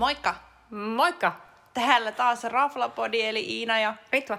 Moikka! 0.00 0.34
Moikka! 0.70 1.32
Täällä 1.74 2.12
taas 2.12 2.44
Raflapodi 2.44 3.22
eli 3.22 3.40
Iina 3.58 3.80
ja... 3.80 3.94
Ritva. 4.12 4.38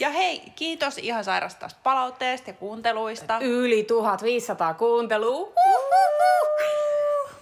Ja 0.00 0.10
hei, 0.10 0.42
kiitos 0.56 0.98
ihan 0.98 1.24
sairasta 1.24 1.68
palautteesta 1.82 2.50
ja 2.50 2.54
kuunteluista. 2.54 3.38
Yli 3.40 3.82
1500 3.82 4.74
kuuntelua. 4.74 5.52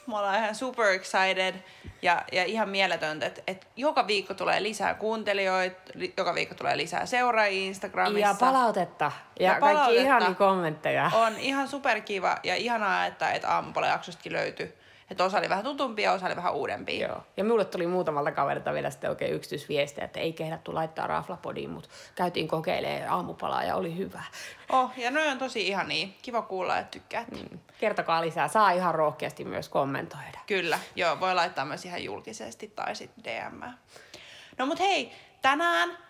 Me 0.07 0.19
ollaan 0.19 0.39
ihan 0.39 0.55
super 0.55 0.87
excited 0.87 1.55
ja, 2.03 2.23
ja 2.33 2.45
ihan 2.45 2.69
mieletöntä, 2.69 3.27
että, 3.27 3.43
että 3.47 3.66
joka 3.77 4.07
viikko 4.07 4.34
tulee 4.34 4.62
lisää 4.62 4.95
kuuntelijoita, 4.95 5.80
li- 5.95 6.15
joka 6.16 6.34
viikko 6.34 6.55
tulee 6.55 6.77
lisää 6.77 7.07
seuraajia 7.07 7.66
Instagramissa. 7.66 8.29
Ja 8.29 8.34
palautetta. 8.41 9.05
Ja, 9.41 9.47
Ja 9.47 9.52
ja 9.52 9.61
kaikki 9.61 9.77
palautetta. 9.77 10.02
ihania 10.02 10.34
kommentteja. 10.34 11.11
On 11.15 11.37
ihan 11.38 11.69
superkiva 11.69 12.37
ja 12.43 12.57
ihanaa, 12.57 13.07
että, 13.07 13.30
että 13.30 13.48
aamupalajaksostakin 13.55 14.33
löytyi. 14.33 14.75
Että 15.10 15.24
osa 15.24 15.38
oli 15.38 15.48
vähän 15.48 15.65
tutumpia, 15.65 16.12
osa 16.12 16.27
oli 16.27 16.37
vähän 16.37 16.55
uudempia. 16.55 17.09
Joo. 17.09 17.23
Ja 17.37 17.45
mulle 17.45 17.64
tuli 17.64 17.87
muutamalta 17.87 18.33
kaverilta 18.33 18.73
vielä 18.73 18.91
sitten 18.91 19.10
oikein 19.10 19.34
yksityisviestejä, 19.34 20.05
että 20.05 20.20
ei 20.20 20.33
kehdattu 20.33 20.74
laittaa 20.74 21.06
raflapodiin, 21.06 21.70
mutta 21.70 21.88
käytiin 22.14 22.48
kokeilemaan 22.48 23.09
aamupalaa 23.09 23.64
ja 23.64 23.77
oli 23.77 23.97
hyvä. 23.97 24.23
Oh, 24.73 24.91
ja 24.97 25.11
noin 25.11 25.28
on 25.28 25.38
tosi 25.38 25.69
ihania. 25.69 26.09
Kiva 26.23 26.42
kuulla, 26.42 26.78
että 26.78 26.91
tykkäät. 26.91 27.30
Mm. 27.30 27.59
Kertokaa 27.80 28.23
lisää. 28.23 28.48
Saa 28.48 28.70
ihan 28.70 28.95
rohkeasti 28.95 29.45
myös 29.45 29.69
kommentoida. 29.69 30.38
Kyllä, 30.47 30.78
joo, 30.97 31.20
voi 31.20 31.34
laittaa 31.34 31.64
myös 31.64 31.84
ihan 31.84 32.05
julkisesti 32.05 32.73
tai 32.77 32.95
sitten 32.95 33.25
DM. 33.25 33.62
No 34.59 34.66
mut 34.66 34.78
hei, 34.78 35.12
tänään 35.42 36.05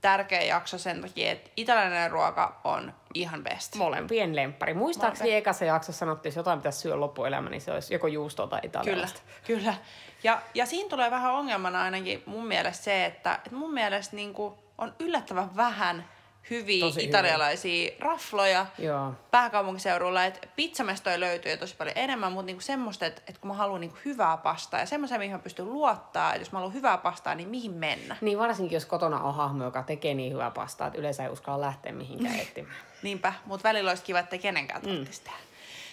tärkeä 0.00 0.42
jakso 0.42 0.78
sen 0.78 1.00
takia, 1.00 1.32
että 1.32 1.50
italialainen 1.56 2.10
ruoka 2.10 2.60
on 2.64 2.94
ihan 3.14 3.44
best. 3.44 3.74
Molempien 3.74 4.36
lemppari. 4.36 4.74
Muistaakseni 4.74 5.34
ekassa 5.34 5.64
jaksossa 5.64 5.98
sanottiin, 5.98 6.30
että 6.30 6.40
jotain 6.40 6.58
pitäisi 6.58 6.78
syödä 6.78 7.00
loppuelämä, 7.00 7.50
niin 7.50 7.60
se 7.60 7.72
olisi 7.72 7.94
joko 7.94 8.06
juustoa 8.06 8.46
tai 8.46 8.60
Kyllä, 8.60 8.68
italialaista. 8.70 9.20
kyllä. 9.46 9.74
Ja, 10.22 10.42
ja 10.54 10.66
siinä 10.66 10.88
tulee 10.90 11.10
vähän 11.10 11.32
ongelmana 11.32 11.82
ainakin 11.82 12.22
mun 12.26 12.46
mielestä 12.46 12.84
se, 12.84 13.04
että, 13.04 13.34
että 13.34 13.54
mun 13.56 13.74
mielestä 13.74 14.16
niin 14.16 14.34
on 14.78 14.94
yllättävän 14.98 15.56
vähän 15.56 16.04
hyviä 16.50 16.84
Tosi 16.84 17.00
hyviä. 17.00 17.08
italialaisia 17.08 17.90
rafloja 18.00 18.66
Joo. 18.78 19.12
pääkaupunkiseudulla, 19.30 20.24
että 20.24 20.48
pizzamestoja 20.56 21.20
löytyy 21.20 21.52
jo 21.52 21.56
tosi 21.56 21.76
paljon 21.76 21.98
enemmän, 21.98 22.32
mutta 22.32 22.46
niinku 22.46 22.60
semmoista, 22.60 23.06
että, 23.06 23.22
että 23.26 23.40
kun 23.40 23.48
mä 23.48 23.54
haluan 23.54 23.80
niinku 23.80 23.98
hyvää 24.04 24.36
pastaa 24.36 24.80
ja 24.80 24.86
semmoisia, 24.86 25.18
mihin 25.18 25.32
mä 25.32 25.38
pystyn 25.38 25.72
luottaa, 25.72 26.32
että 26.34 26.40
jos 26.40 26.52
mä 26.52 26.58
haluan 26.58 26.74
hyvää 26.74 26.98
pastaa, 26.98 27.34
niin 27.34 27.48
mihin 27.48 27.72
mennä. 27.72 28.16
Niin 28.20 28.38
varsinkin, 28.38 28.76
jos 28.76 28.86
kotona 28.86 29.20
on 29.20 29.34
hahmo, 29.34 29.64
joka 29.64 29.82
tekee 29.82 30.14
niin 30.14 30.32
hyvää 30.32 30.50
pastaa, 30.50 30.86
että 30.86 30.98
yleensä 30.98 31.22
ei 31.24 31.30
uskalla 31.30 31.66
lähteä 31.66 31.92
mihinkään 31.92 32.40
etsimään. 32.40 32.76
Niinpä, 33.02 33.32
mutta 33.46 33.68
välillä 33.68 33.90
olisi 33.90 34.02
kiva, 34.02 34.18
että 34.18 34.38
kenenkään 34.38 34.82
tarvitsisi 34.82 35.22
tehdä. 35.24 35.38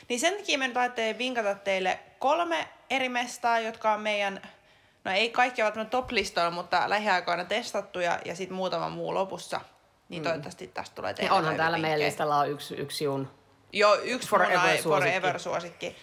Niin 0.09 0.19
sen 0.19 0.37
takia 0.37 0.57
me 0.57 0.67
nyt 0.67 0.77
ajattelin 0.77 1.17
vinkata 1.17 1.55
teille 1.55 1.99
kolme 2.19 2.67
eri 2.89 3.09
mestaa, 3.09 3.59
jotka 3.59 3.93
on 3.93 4.01
meidän, 4.01 4.41
no 5.03 5.11
ei 5.11 5.29
kaikki 5.29 5.61
ovat 5.63 5.89
top-listoilla, 5.89 6.51
mutta 6.51 6.89
lähiaikoina 6.89 7.45
testattuja 7.45 8.19
ja 8.25 8.35
sitten 8.35 8.55
muutama 8.55 8.89
muu 8.89 9.13
lopussa. 9.13 9.61
Niin 10.09 10.23
toivottavasti 10.23 10.67
tästä 10.67 10.95
tulee 10.95 11.11
Ja 11.11 11.15
teille 11.15 11.31
onhan 11.31 11.53
hyviä 11.53 11.57
täällä 11.57 11.77
meidän 11.77 11.91
vinkkejä. 11.91 12.07
listalla 12.07 12.37
on 12.39 12.49
yksi, 12.49 12.75
yksi 12.75 13.03
jun. 13.03 13.27
Joo, 13.73 13.95
yksi 14.03 14.29
Forever 14.29 14.53
forever, 14.57 14.81
suosikki. 14.81 15.11
forever 15.11 15.39
suosikki. 15.39 15.95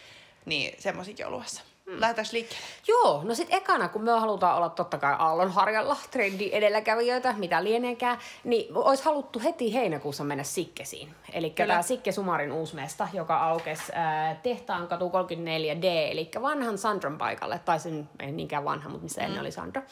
Niin, 0.44 0.74
semmosikin 0.78 1.26
on 1.26 1.32
luvassa. 1.32 1.62
Mm. 1.86 1.96
Liikkeelle? 2.32 2.64
Joo, 2.88 3.20
no 3.24 3.34
sit 3.34 3.48
ekana, 3.50 3.88
kun 3.88 4.02
me 4.02 4.10
halutaan 4.10 4.56
olla 4.56 4.68
totta 4.68 4.98
kai 4.98 5.14
aallonharjalla, 5.18 5.96
trendi 6.10 6.50
edelläkävijöitä, 6.52 7.34
mitä 7.38 7.64
lieneekään, 7.64 8.18
niin 8.44 8.66
olisi 8.74 9.04
haluttu 9.04 9.40
heti 9.44 9.74
heinäkuussa 9.74 10.24
mennä 10.24 10.44
Sikkesiin. 10.44 11.14
Eli 11.32 11.50
tämä 11.50 11.82
Sikke 11.82 12.12
Sumarin 12.12 12.52
uusmesta, 12.52 13.08
joka 13.12 13.36
aukesi 13.38 13.82
äh, 13.96 14.36
Tehtaan 14.42 14.88
katu 14.88 15.08
34D, 15.08 15.84
eli 16.10 16.30
vanhan 16.42 16.78
Sandron 16.78 17.18
paikalle, 17.18 17.58
tai 17.58 17.80
sen 17.80 18.08
ei 18.20 18.32
niinkään 18.32 18.64
vanha, 18.64 18.88
mutta 18.88 19.02
missä 19.02 19.22
ennen 19.22 19.40
oli 19.40 19.52
Sandro. 19.52 19.82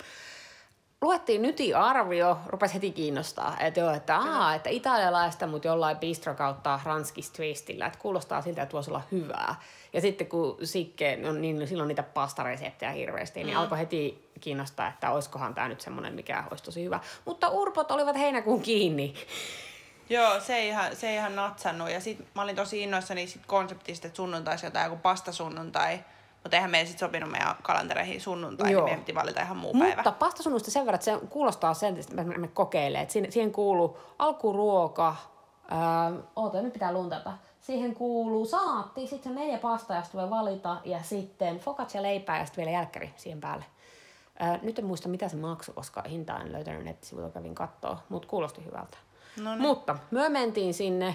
Luettiin 1.03 1.43
nyti 1.43 1.75
arvio, 1.75 2.39
rupesi 2.47 2.75
heti 2.75 2.93
kiinnostaa, 2.93 3.57
että 3.61 3.81
joo, 3.81 3.95
että, 3.95 4.19
aa, 4.19 4.55
että 4.55 4.71
italialaista, 4.71 5.47
mutta 5.47 5.69
jollain 5.69 5.97
bistro 5.97 6.35
kautta 6.35 6.81
ranskis 6.85 7.31
twistillä, 7.31 7.87
että 7.87 7.99
kuulostaa 7.99 8.43
siltä, 8.43 8.63
että 8.63 8.73
voisi 8.73 8.91
olla 8.91 9.03
hyvää. 9.13 9.55
Ja 9.93 10.01
sitten 10.01 10.27
kun 10.27 10.59
Sikke, 10.65 11.17
no, 11.17 11.33
niin 11.33 11.69
silloin 11.69 11.89
niitä 11.89 12.03
pastareseptejä 12.03 12.93
hirveästi, 12.93 13.45
niin 13.45 13.57
alkoi 13.57 13.79
heti 13.79 14.31
kiinnostaa, 14.41 14.89
että 14.89 15.11
olisikohan 15.11 15.55
tämä 15.55 15.69
nyt 15.69 15.81
semmoinen, 15.81 16.15
mikä 16.15 16.45
olisi 16.51 16.65
tosi 16.65 16.85
hyvä. 16.85 17.01
Mutta 17.25 17.49
urpot 17.49 17.91
olivat 17.91 18.17
heinäkuun 18.17 18.63
kiinni. 18.63 19.15
Joo, 20.11 20.41
se 20.41 20.57
ei 20.57 20.69
ihan, 20.69 20.97
se 20.97 21.09
ei 21.09 21.17
ihan 21.17 21.37
natsannut. 21.37 21.91
Ja 21.91 22.01
sit 22.01 22.19
mä 22.35 22.43
olin 22.43 22.57
tosi 22.57 22.83
innoissani 22.83 23.27
sit 23.27 23.47
konseptista, 23.47 24.07
että 24.07 24.17
sunnuntaisi 24.17 24.67
jotain 24.67 24.85
joku 24.85 24.97
pastasunnuntai. 24.97 26.01
Mutta 26.43 26.57
eihän 26.57 26.71
meidän 26.71 26.87
sit 26.87 26.99
sopinut 26.99 27.31
meidän 27.31 27.55
kalentereihin 27.63 28.21
sunnuntai, 28.21 28.73
Joo. 28.73 28.81
niin 28.81 28.85
meidän 28.85 29.05
piti 29.05 29.15
valita 29.15 29.43
ihan 29.43 29.57
muu 29.57 29.73
päivä. 29.73 29.95
Mutta 29.95 30.13
pastasunnusta 30.13 30.71
sen 30.71 30.87
verran, 30.87 30.95
että 30.95 31.05
se 31.05 31.27
kuulostaa 31.29 31.75
sen, 31.75 31.97
että 31.97 32.15
me, 32.15 32.39
me 32.39 32.49
kokeilee. 32.49 33.01
Että 33.01 33.13
siihen, 33.13 33.33
siihen 33.33 33.53
kuuluu 33.53 33.99
alkuruoka, 34.19 35.17
ää, 35.69 36.13
oota, 36.37 36.63
nyt 36.63 36.73
pitää 36.73 36.93
luntata. 36.93 37.33
Siihen 37.61 37.95
kuuluu 37.95 38.47
salaatti, 38.47 39.07
sitten 39.07 39.33
se 39.33 39.39
neljä 39.41 39.59
pastaa, 39.59 39.97
josta 39.97 40.19
voi 40.19 40.31
valita, 40.31 40.77
ja 40.85 41.03
sitten 41.03 41.59
focaccia 41.59 42.03
leipää 42.03 42.39
ja 42.39 42.47
sitten 42.47 42.65
vielä 42.65 42.77
jälkkäri 42.77 43.11
siihen 43.17 43.41
päälle. 43.41 43.65
Ää, 44.39 44.59
nyt 44.63 44.79
en 44.79 44.85
muista, 44.85 45.09
mitä 45.09 45.29
se 45.29 45.37
maksoi, 45.37 45.75
koska 45.75 46.03
hintaa 46.09 46.41
en 46.41 46.53
löytänyt 46.53 46.85
nettisivuilta, 46.85 47.33
kävin 47.33 47.55
kattoo, 47.55 47.99
mutta 48.09 48.29
kuulosti 48.29 48.65
hyvältä. 48.65 48.99
No 49.43 49.51
niin. 49.51 49.63
Mutta 49.63 49.99
me 50.11 50.29
mentiin 50.29 50.75
sinne 50.75 51.15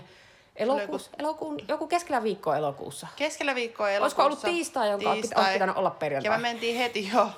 elokuussa, 0.55 1.11
elokuun, 1.19 1.59
joku 1.67 1.87
keskellä 1.87 2.23
viikkoa 2.23 2.57
elokuussa. 2.57 3.07
Keskellä 3.15 3.55
viikkoa 3.55 3.89
elokuussa. 3.89 4.23
Olisiko 4.23 4.23
ollut 4.23 4.55
tiistai, 4.55 4.89
jonka 4.89 5.09
olisi 5.09 5.33
pitänyt 5.53 5.77
olla 5.77 5.89
perjantai? 5.89 6.31
Ja 6.31 6.37
me 6.37 6.41
mentiin 6.41 6.77
heti 6.77 7.09
jo, 7.13 7.29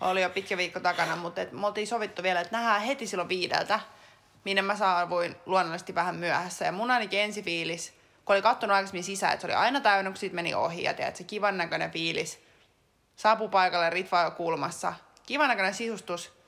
oli 0.00 0.22
jo 0.22 0.30
pitkä 0.30 0.56
viikko 0.56 0.80
takana, 0.80 1.16
mutta 1.16 1.40
et 1.40 1.52
me 1.52 1.66
oltiin 1.66 1.86
sovittu 1.86 2.22
vielä, 2.22 2.40
että 2.40 2.56
nähdään 2.56 2.82
heti 2.82 3.06
silloin 3.06 3.28
viideltä, 3.28 3.80
minne 4.44 4.62
mä 4.62 4.76
saavuin 4.76 5.36
luonnollisesti 5.46 5.94
vähän 5.94 6.16
myöhässä. 6.16 6.64
Ja 6.64 6.72
mun 6.72 6.90
ainakin 6.90 7.20
ensifiilis, 7.20 7.92
kun 8.24 8.34
oli 8.34 8.42
kattonut 8.42 8.74
aikaisemmin 8.74 9.04
sisään, 9.04 9.32
että 9.32 9.40
se 9.40 9.46
oli 9.46 9.54
aina 9.54 9.80
täynnä, 9.80 10.10
kun 10.10 10.16
siitä 10.16 10.34
meni 10.34 10.54
ohi 10.54 10.82
ja 10.82 10.94
tiedät, 10.94 11.16
se 11.16 11.24
kivan 11.24 11.56
näköinen 11.56 11.90
fiilis. 11.90 12.40
Saapuu 13.16 13.48
paikalle, 13.48 13.90
Ritva 13.90 14.30
kulmassa. 14.30 14.92
Kivan 15.26 15.48
näköinen 15.48 15.74
sisustus. 15.74 16.39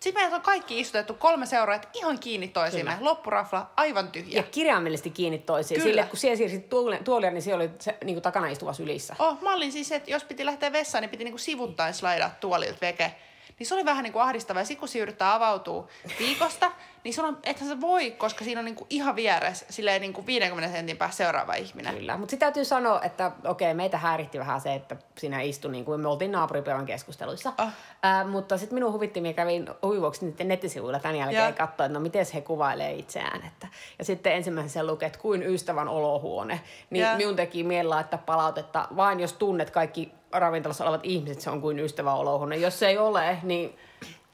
Sitten 0.00 0.22
meidät 0.22 0.36
on 0.36 0.42
kaikki 0.42 0.80
istutettu 0.80 1.14
kolme 1.14 1.46
seuraajat 1.46 1.88
ihan 1.94 2.18
kiinni 2.18 2.48
toisiimme. 2.48 2.96
Loppurafla 3.00 3.70
aivan 3.76 4.08
tyhjä. 4.08 4.36
Ja 4.36 4.42
kirjaimellisesti 4.42 5.10
kiinni 5.10 5.38
toisiin. 5.38 5.80
Kyllä. 5.80 5.90
Sille, 5.90 6.06
kun 6.06 6.18
siellä 6.18 6.36
siirsit 6.36 6.68
tuolia, 7.04 7.30
niin 7.30 7.42
siellä 7.42 7.62
oli 7.62 7.70
se 7.78 7.98
niin 8.04 8.14
kuin 8.14 8.22
takana 8.22 8.48
istuva 8.48 8.72
sylissä. 8.72 9.16
Oh, 9.18 9.40
mä 9.42 9.54
olin 9.54 9.72
siis, 9.72 9.92
että 9.92 10.10
jos 10.10 10.24
piti 10.24 10.46
lähteä 10.46 10.72
vessaan, 10.72 11.02
niin 11.02 11.10
piti 11.10 11.24
niinku 11.24 11.38
sivuttain 11.38 11.94
slaidaa 11.94 12.30
tuolilta 12.40 12.78
veke. 12.80 13.14
Niin 13.60 13.66
se 13.66 13.74
oli 13.74 13.84
vähän 13.84 14.02
niinku 14.04 14.18
ahdistavaa. 14.18 14.60
Ja 14.60 14.66
sit 14.66 14.78
kun 14.78 14.88
se 14.88 14.98
yrittää 14.98 15.34
avautua 15.34 15.88
viikosta, 16.18 16.72
niin 17.04 17.14
sun 17.14 17.24
on, 17.24 17.38
ethän 17.42 17.68
se 17.68 17.80
voi, 17.80 18.10
koska 18.10 18.44
siinä 18.44 18.58
on 18.58 18.64
niinku 18.64 18.86
ihan 18.90 19.16
vieressä 19.16 19.66
silleen 19.70 20.00
niinku 20.00 20.26
50 20.26 20.76
sentin 20.76 20.96
päässä 20.96 21.16
seuraava 21.24 21.54
ihminen. 21.54 21.94
Kyllä, 21.94 22.16
mutta 22.16 22.30
sitten 22.30 22.46
täytyy 22.46 22.64
sanoa, 22.64 23.02
että 23.02 23.32
okei, 23.44 23.74
meitä 23.74 23.98
häiritti 23.98 24.38
vähän 24.38 24.60
se, 24.60 24.74
että 24.74 24.96
siinä 25.18 25.40
istui, 25.40 25.70
niin 25.72 25.84
kuin 25.84 26.00
me 26.00 26.08
oltiin 26.08 26.32
naapuripäivän 26.32 26.86
keskusteluissa. 26.86 27.52
Ah. 27.58 27.72
Ää, 28.02 28.24
mutta 28.24 28.58
sitten 28.58 28.74
minun 28.74 28.92
huvitti, 28.92 29.20
minä 29.20 29.32
kävin 29.34 29.68
huivuoksi 29.82 30.26
niiden 30.26 30.48
nettisivuilla 30.48 30.98
tämän 30.98 31.16
jälkeen 31.16 31.44
Ja. 31.44 31.52
katsoin, 31.52 31.86
että 31.86 31.98
no 31.98 32.00
miten 32.02 32.26
he 32.34 32.40
kuvailee 32.40 32.92
itseään. 32.92 33.46
Että, 33.46 33.68
ja 33.98 34.04
sitten 34.04 34.32
ensimmäisen 34.32 34.86
luki, 34.86 35.04
että 35.04 35.18
kuin 35.18 35.42
ystävän 35.42 35.88
olohuone. 35.88 36.60
Niin 36.90 37.02
Ja. 37.04 37.16
minun 37.16 37.36
teki 37.36 37.64
mieli 37.64 37.88
laittaa 37.88 38.22
palautetta, 38.26 38.88
vain 38.96 39.20
jos 39.20 39.32
tunnet 39.32 39.70
kaikki 39.70 40.19
ravintolassa 40.32 40.84
olevat 40.84 41.00
ihmiset, 41.04 41.40
se 41.40 41.50
on 41.50 41.60
kuin 41.60 41.78
ystävän 41.78 42.14
olohuone. 42.14 42.56
Jos 42.56 42.78
se 42.78 42.88
ei 42.88 42.98
ole, 42.98 43.38
niin 43.42 43.78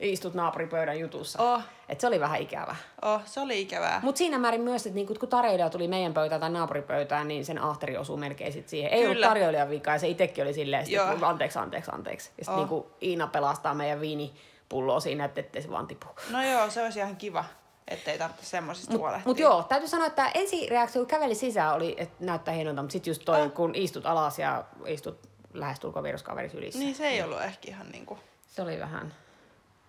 istut 0.00 0.34
naapuripöydän 0.34 1.00
jutussa. 1.00 1.42
Oh. 1.54 1.62
Et 1.88 2.00
se 2.00 2.06
oli 2.06 2.20
vähän 2.20 2.40
ikävä. 2.40 2.76
Oh, 3.02 3.20
se 3.24 3.40
oli 3.40 3.60
ikävää. 3.62 4.00
Mutta 4.02 4.18
siinä 4.18 4.38
määrin 4.38 4.60
myös, 4.60 4.86
että 4.86 4.94
niinku, 4.94 5.14
kun 5.20 5.28
tarjoilija 5.28 5.70
tuli 5.70 5.88
meidän 5.88 6.14
pöytään 6.14 6.40
tai 6.40 6.50
naapuripöytään, 6.50 7.28
niin 7.28 7.44
sen 7.44 7.58
ahteri 7.62 7.96
osuu 7.96 8.16
melkein 8.16 8.52
sit 8.52 8.68
siihen. 8.68 8.92
Ei 8.92 9.00
ollut 9.04 9.14
Kyllä. 9.14 9.28
tarjoilijan 9.28 9.70
vika 9.70 9.90
ja 9.92 9.98
se 9.98 10.08
itsekin 10.08 10.44
oli 10.44 10.54
silleen, 10.54 10.86
sit, 10.86 10.94
että 11.12 11.28
anteeksi, 11.28 11.58
anteeksi, 11.58 11.90
anteeksi. 11.94 12.30
Ja 12.38 12.44
sitten 12.44 12.54
Oh. 12.54 12.58
niinku 12.60 12.90
Iina 13.02 13.26
pelastaa 13.26 13.74
meidän 13.74 14.00
viinipulloa 14.00 15.00
siinä, 15.00 15.24
että 15.24 15.40
ettei 15.40 15.62
se 15.62 15.70
vaan 15.70 15.86
tipu. 15.86 16.06
No 16.30 16.42
joo, 16.42 16.70
se 16.70 16.82
olisi 16.84 16.98
ihan 16.98 17.16
kiva, 17.16 17.44
ettei 17.88 18.18
tarvitse 18.18 18.46
semmosista 18.46 18.90
Mutta 18.92 19.00
huolehtia. 19.02 19.28
mut 19.28 19.38
joo, 19.38 19.62
täytyy 19.62 19.88
sanoa, 19.88 20.06
että 20.06 20.30
ensi 20.34 20.66
reaktio, 20.70 21.00
kun 21.00 21.06
käveli 21.08 21.34
sisään, 21.34 21.74
oli, 21.74 21.94
että 21.98 22.24
näyttää 22.24 22.54
hienolta, 22.54 22.82
mutta 22.82 22.92
sitten 22.92 23.10
just 23.10 23.22
toi, 23.24 23.40
Ah. 23.42 23.52
kun 23.52 23.74
istut 23.74 24.06
alas 24.06 24.38
ja 24.38 24.64
istut 24.86 25.18
lähestulkoon 25.60 26.02
viruskaveri 26.02 26.48
sylissä. 26.48 26.78
Niin 26.78 26.94
se 26.94 27.08
ei 27.08 27.22
ollut 27.22 27.42
ehkä 27.42 27.68
ihan 27.68 27.88
niinku... 27.88 28.18
Se 28.48 28.62
oli 28.62 28.80
vähän... 28.80 29.14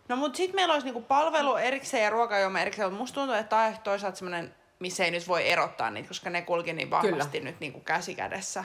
No 0.08 0.16
mut 0.16 0.36
sit 0.36 0.54
meillä 0.54 0.74
olisi 0.74 0.88
niinku 0.88 1.02
palvelu 1.02 1.56
erikseen 1.56 2.04
ja 2.04 2.10
ruokajuoma 2.10 2.60
erikseen, 2.60 2.88
mutta 2.88 3.00
musta 3.00 3.16
tuntuu, 3.16 3.36
että 3.36 3.50
tää 3.50 3.68
on 3.68 3.75
toisaalta 3.84 4.18
semmonen, 4.18 4.56
missä 4.80 5.06
ei 5.06 5.12
nyt 5.12 5.28
voi 5.28 5.50
erottaa 5.50 5.90
niitä, 5.90 6.08
koska 6.08 6.30
ne 6.30 6.42
kulki 6.42 6.74
niin 6.74 6.92
vahvasti 6.92 7.38
Kyllä. 7.38 7.52
nyt 7.52 7.60
niinku 7.60 7.80
käsi 7.80 8.16
kädessä. 8.16 8.64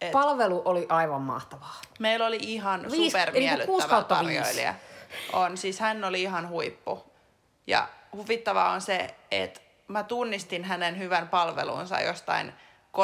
Et 0.00 0.12
Palvelu 0.12 0.62
oli 0.64 0.86
aivan 0.88 1.22
mahtavaa. 1.22 1.80
meillä 1.98 2.26
oli 2.26 2.38
ihan 2.40 2.90
supermiellyttävä 2.90 4.02
tarjoilija. 4.02 4.74
On, 5.32 5.56
siis 5.56 5.80
hän 5.80 6.04
oli 6.04 6.22
ihan 6.22 6.48
huippu. 6.48 7.04
Ja 7.66 7.88
huvittavaa 8.12 8.70
on 8.70 8.80
se, 8.80 9.14
että 9.30 9.60
mä 9.88 10.02
tunnistin 10.02 10.64
hänen 10.64 10.98
hyvän 10.98 11.28
palvelunsa 11.28 12.00
jostain 12.00 12.52
13-14 12.94 12.96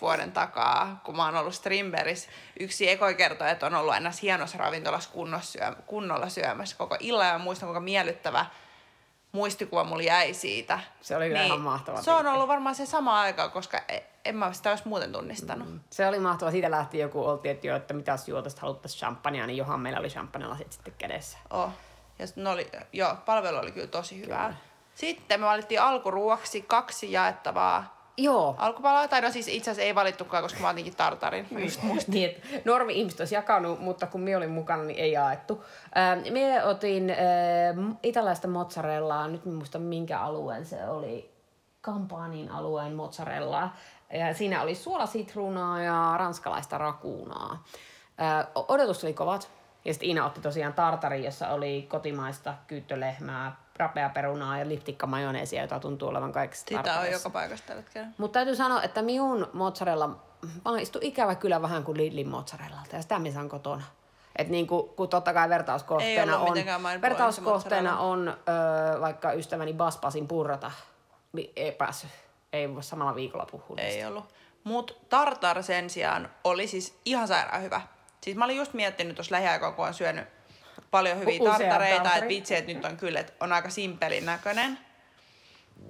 vuoden 0.00 0.32
takaa, 0.32 1.00
kun 1.04 1.16
mä 1.16 1.24
oon 1.24 1.36
ollut 1.36 1.54
Strimberis. 1.54 2.28
Yksi 2.60 2.90
ekoi 2.90 3.14
kertoi, 3.14 3.50
että 3.50 3.66
on 3.66 3.74
ollut 3.74 3.94
aina 3.94 4.12
hienossa 4.22 4.58
ravintolassa 4.58 5.10
syö, 5.40 5.74
kunnolla 5.86 6.28
syömässä 6.28 6.76
koko 6.76 6.96
illan 7.00 7.28
ja 7.28 7.38
muistan, 7.38 7.66
kuinka 7.66 7.80
miellyttävä 7.80 8.46
muistikuva 9.32 9.84
mulla 9.84 10.02
jäi 10.02 10.34
siitä. 10.34 10.78
Se 11.00 11.16
oli 11.16 11.28
niin, 11.28 11.46
ihan 11.46 11.60
mahtava. 11.60 12.02
Se 12.02 12.12
on 12.12 12.26
ollut 12.26 12.48
varmaan 12.48 12.74
se 12.74 12.86
sama 12.86 13.20
aika, 13.20 13.48
koska 13.48 13.80
e- 13.88 14.00
en 14.24 14.36
mä 14.36 14.52
sitä 14.52 14.70
olisi 14.70 14.88
muuten 14.88 15.12
tunnistanut. 15.12 15.68
Mm. 15.68 15.80
Se 15.90 16.08
oli 16.08 16.20
mahtava. 16.20 16.50
Siitä 16.50 16.70
lähti 16.70 16.98
joku, 16.98 17.24
oltiin, 17.24 17.52
että, 17.52 17.66
jo, 17.66 17.76
että 17.76 17.94
mitä 17.94 18.18
juotasta 18.26 18.60
haluttaisiin 18.60 18.98
champagnea, 18.98 19.46
niin 19.46 19.56
johan 19.56 19.80
meillä 19.80 19.98
oli 19.98 20.08
champagnelasit 20.08 20.72
sitten 20.72 20.94
kädessä. 20.98 21.38
Oh. 21.50 21.70
Ja 22.18 22.26
ne 22.36 22.50
oli, 22.50 22.70
joo, 22.92 23.16
palvelu 23.26 23.56
oli 23.56 23.72
kyllä 23.72 23.86
tosi 23.86 24.20
hyvää. 24.20 24.44
Kyllä. 24.44 24.56
Sitten 24.94 25.40
me 25.40 25.46
valittiin 25.46 25.80
alkuruoksi 25.80 26.62
kaksi 26.62 27.12
jaettavaa 27.12 27.99
Joo. 28.22 28.54
Alkupalaa, 28.58 29.08
tai 29.08 29.20
no 29.20 29.30
siis 29.30 29.48
itse 29.48 29.70
asiassa 29.70 29.86
ei 29.86 29.94
valittukaan, 29.94 30.42
koska 30.42 30.60
mä 30.60 30.68
otinkin 30.68 30.96
tartarin. 30.96 31.46
niin, 32.06 32.30
että 32.30 32.48
normi 32.64 32.92
ihmiset 32.94 33.20
olisi 33.20 33.34
jakanut, 33.34 33.80
mutta 33.80 34.06
kun 34.06 34.20
minä 34.20 34.36
olin 34.36 34.50
mukana, 34.50 34.82
niin 34.82 34.98
ei 34.98 35.12
jaettu. 35.12 35.64
Ähm, 35.96 36.32
minä 36.32 36.64
otin 36.64 37.10
äh, 37.10 37.16
italaista 38.02 38.48
mozzarellaa, 38.48 39.28
nyt 39.28 39.46
en 39.46 39.52
muista 39.52 39.78
minkä 39.78 40.20
alueen 40.20 40.66
se 40.66 40.88
oli, 40.88 41.30
Kampaanin 41.80 42.50
alueen 42.50 42.94
mozzarellaa. 42.94 43.76
Ja 44.12 44.34
siinä 44.34 44.62
oli 44.62 44.74
suolasitruunaa 44.74 45.82
ja 45.82 46.14
ranskalaista 46.16 46.78
rakuunaa. 46.78 47.64
Äh, 48.20 48.46
odotus 48.68 49.04
oli 49.04 49.12
kovat. 49.12 49.50
Ja 49.84 49.94
sitten 49.94 50.08
Iina 50.08 50.26
otti 50.26 50.40
tosiaan 50.40 50.72
tartari, 50.72 51.24
jossa 51.24 51.48
oli 51.48 51.86
kotimaista 51.88 52.54
kyyttölehmää, 52.66 53.56
perunaa 53.88 54.58
ja 54.58 54.68
liptikka 54.68 55.06
majoneesia, 55.06 55.62
jota 55.62 55.80
tuntuu 55.80 56.08
olevan 56.08 56.32
kaikista 56.32 56.78
Sitä 56.78 57.00
on 57.00 57.10
joka 57.10 57.30
paikassa 57.30 57.66
tällä 57.66 57.82
hetkellä. 57.82 58.08
Mutta 58.18 58.32
täytyy 58.32 58.56
sanoa, 58.56 58.82
että 58.82 59.02
minun 59.02 59.50
mozzarella 59.52 60.10
maistuu 60.64 61.00
ikävä 61.04 61.34
kyllä 61.34 61.62
vähän 61.62 61.84
kuin 61.84 61.98
Lidlin 61.98 62.28
mozzarellalta 62.28 62.96
ja 62.96 63.02
sitä 63.02 63.18
me 63.18 63.30
saan 63.30 63.48
kotona. 63.48 63.84
Et 64.36 64.48
niin 64.48 64.66
kuin, 64.66 64.88
kun 64.88 65.08
totta 65.08 65.32
kai 65.32 65.48
vertauskohteena 65.48 66.38
on, 66.38 66.54
vertauskohteena 67.02 67.98
on 67.98 68.28
ö, 68.28 69.00
vaikka 69.00 69.32
ystäväni 69.32 69.72
Baspasin 69.72 70.28
purrata, 70.28 70.70
ei 71.56 71.72
päässyt, 71.72 72.10
ei 72.52 72.74
voi 72.74 72.82
samalla 72.82 73.14
viikolla 73.14 73.46
puhua. 73.50 73.76
Ei 73.78 74.04
ollut. 74.04 74.24
Mutta 74.64 74.94
tartar 75.08 75.62
sen 75.62 75.90
sijaan 75.90 76.30
oli 76.44 76.66
siis 76.66 76.98
ihan 77.04 77.28
sairaan 77.28 77.62
hyvä. 77.62 77.80
Siis 78.20 78.36
mä 78.36 78.44
olin 78.44 78.56
just 78.56 78.74
miettinyt 78.74 79.16
tuossa 79.16 79.34
lähiaikaa, 79.34 79.72
kun 79.72 79.84
olen 79.84 79.94
syönyt 79.94 80.28
paljon 80.90 81.18
hyviä 81.18 81.40
Usea 81.40 81.52
tartareita, 81.52 82.14
että 82.14 82.28
vitsi, 82.28 82.54
että 82.54 82.72
nyt 82.72 82.84
on 82.84 82.96
kyllä, 82.96 83.20
että 83.20 83.32
on 83.40 83.52
aika 83.52 83.70
simpelin 83.70 84.26
näköinen. 84.26 84.78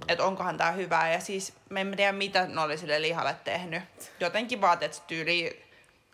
Että 0.07 0.23
onkohan 0.23 0.57
tää 0.57 0.71
hyvää. 0.71 1.11
Ja 1.11 1.19
siis 1.19 1.53
me 1.69 1.81
en 1.81 1.93
tiedä, 1.97 2.11
mitä 2.11 2.47
ne 2.47 2.61
oli 2.61 2.77
sille 2.77 3.01
lihalle 3.01 3.35
tehnyt. 3.43 3.83
Jotenkin 4.19 4.61
vaatet 4.61 5.03
tyyli 5.07 5.63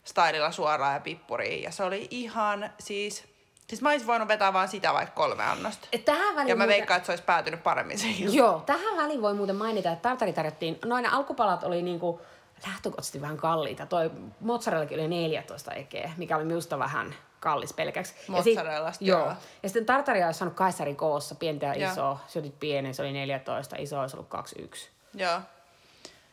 stylilla 0.04 0.52
suoraan 0.52 0.94
ja 0.94 1.00
pippuriin. 1.00 1.64
Ja 1.64 1.72
se 1.72 1.84
oli 1.84 2.08
ihan 2.12 2.70
siis... 2.80 3.24
Siis 3.68 3.82
mä 3.82 3.90
olisin 3.90 4.08
voinut 4.08 4.28
vetää 4.28 4.54
vaan 4.54 4.68
sitä 4.68 4.94
vaikka 4.94 5.16
kolme 5.16 5.44
annosta. 5.44 5.88
Et 5.92 6.06
tähän 6.06 6.36
väliin 6.36 6.50
ja 6.50 6.56
mä 6.56 6.64
muuten... 6.64 6.78
veikkaan, 6.78 6.98
että 6.98 7.06
se 7.06 7.12
olisi 7.12 7.24
päätynyt 7.24 7.64
paremmin 7.64 8.00
siihen. 8.00 8.34
Joo, 8.34 8.64
tähän 8.66 8.98
väliin 8.98 9.22
voi 9.22 9.34
muuten 9.34 9.56
mainita, 9.56 9.92
että 9.92 10.10
tartari 10.10 10.34
tarjottiin, 10.34 10.80
noin 10.86 11.06
alkupalat 11.06 11.64
oli 11.64 11.82
niinku 11.82 12.22
lähtökohtaisesti 12.68 13.22
vähän 13.22 13.38
kalliita. 13.38 13.86
Toi 13.86 14.12
mozzarellakin 14.40 15.00
oli 15.00 15.08
14 15.08 15.72
ekeä, 15.72 16.12
mikä 16.18 16.36
oli 16.36 16.46
minusta 16.46 16.80
vähän 16.80 17.16
kallis 17.40 17.74
pelkäksi. 17.74 18.14
Mozzarellasta, 18.28 18.86
ja 18.86 18.92
sit, 18.92 19.08
joo. 19.08 19.34
Ja 19.64 19.70
sitten 19.70 19.86
tartaria 19.86 20.26
olisi 20.26 20.38
saanut 20.38 20.56
Kaisarin 20.56 20.96
koossa, 20.96 21.36
pientä 21.36 21.66
ja 21.66 21.92
iso. 21.92 22.18
Se 22.28 22.40
oli 22.40 22.54
pieni, 22.60 22.94
se 22.94 23.02
oli 23.02 23.14
14, 23.14 23.76
iso 23.80 24.00
olisi 24.00 24.16
ollut 24.16 24.30
21. 24.30 24.90
Joo. 25.14 25.40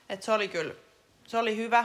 Et 0.08 0.22
se 0.22 0.32
oli 0.32 0.48
kyllä, 0.48 0.74
se 1.26 1.38
oli 1.38 1.56
hyvä. 1.56 1.84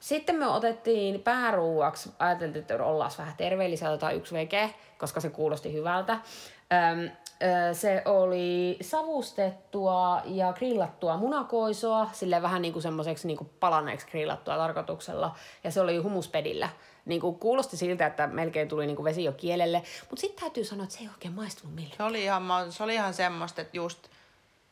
Sitten 0.00 0.36
me 0.36 0.46
otettiin 0.46 1.22
pääruuaksi, 1.22 2.10
ajateltiin, 2.18 2.60
että 2.60 2.84
ollaan 2.84 3.10
vähän 3.18 3.34
terveellisellä 3.36 3.98
tai 3.98 4.14
yksi 4.14 4.34
veke, 4.34 4.74
koska 4.98 5.20
se 5.20 5.30
kuulosti 5.30 5.72
hyvältä. 5.72 6.12
Öm, 6.12 7.10
se 7.72 8.02
oli 8.04 8.78
savustettua 8.80 10.22
ja 10.24 10.52
grillattua 10.52 11.16
munakoisoa, 11.16 12.10
sille 12.12 12.42
vähän 12.42 12.62
niin 12.62 12.72
kuin 12.72 12.82
semmoiseksi 12.82 13.26
niin 13.26 13.36
kuin 13.38 13.50
palaneeksi 13.60 14.06
grillattua 14.06 14.56
tarkoituksella. 14.56 15.36
Ja 15.64 15.70
se 15.70 15.80
oli 15.80 15.96
humuspedillä. 15.96 16.68
Niin 17.04 17.20
kuin 17.20 17.38
kuulosti 17.38 17.76
siltä, 17.76 18.06
että 18.06 18.26
melkein 18.26 18.68
tuli 18.68 18.86
niin 18.86 18.96
kuin 18.96 19.04
vesi 19.04 19.24
jo 19.24 19.32
kielelle. 19.32 19.82
Mutta 20.10 20.20
sitten 20.20 20.40
täytyy 20.40 20.64
sanoa, 20.64 20.84
että 20.84 20.96
se 20.96 21.02
ei 21.02 21.08
oikein 21.08 21.34
maistunut 21.34 21.74
millään. 21.74 21.96
Se 21.96 22.02
oli 22.02 22.22
ihan, 22.22 22.72
se 22.72 22.82
oli 22.82 22.94
ihan 22.94 23.14
semmoista, 23.14 23.60
että 23.60 23.76
just 23.76 24.08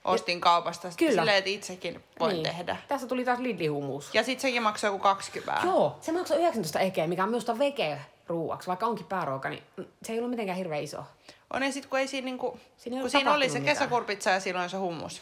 ostin 0.05 0.37
ja, 0.37 0.41
kaupasta 0.41 0.89
kyllä. 0.97 1.13
silleen, 1.13 1.37
että 1.37 1.51
itsekin 1.51 2.05
voin 2.21 2.33
niin. 2.33 2.43
tehdä. 2.43 2.77
Tässä 2.89 3.07
tuli 3.07 3.25
taas 3.25 3.39
Lidli-humus. 3.39 4.15
Ja 4.15 4.25
sitten 4.25 4.43
sekin 4.43 4.63
maksoi 4.63 4.89
joku 4.89 4.99
20. 4.99 5.67
Joo, 5.67 5.99
se 6.01 6.13
maksoi 6.13 6.39
19 6.39 6.81
ekeä, 6.81 7.07
mikä 7.07 7.23
on 7.23 7.29
minusta 7.29 7.59
veke 7.59 7.99
ruuaksi, 8.27 8.69
vaikka 8.69 8.87
onkin 8.87 9.07
pääruoka, 9.07 9.49
niin 9.49 9.63
se 10.03 10.13
ei 10.13 10.19
ollut 10.19 10.31
mitenkään 10.31 10.59
hirveän 10.59 10.83
iso. 10.83 11.05
On 11.53 11.63
ja 11.63 11.73
sitten 11.73 11.91
kun 11.91 11.99
ei 11.99 12.09
siinä, 12.09 12.25
niinku, 12.25 12.61
siinä, 12.77 13.01
kun 13.01 13.11
siinä 13.11 13.35
oli 13.35 13.49
se 13.49 13.59
mitään. 13.59 13.77
kesäkurpitsa 13.77 14.31
ja 14.31 14.41
silloin 14.41 14.71
se 14.71 14.77
hummus. 14.77 15.21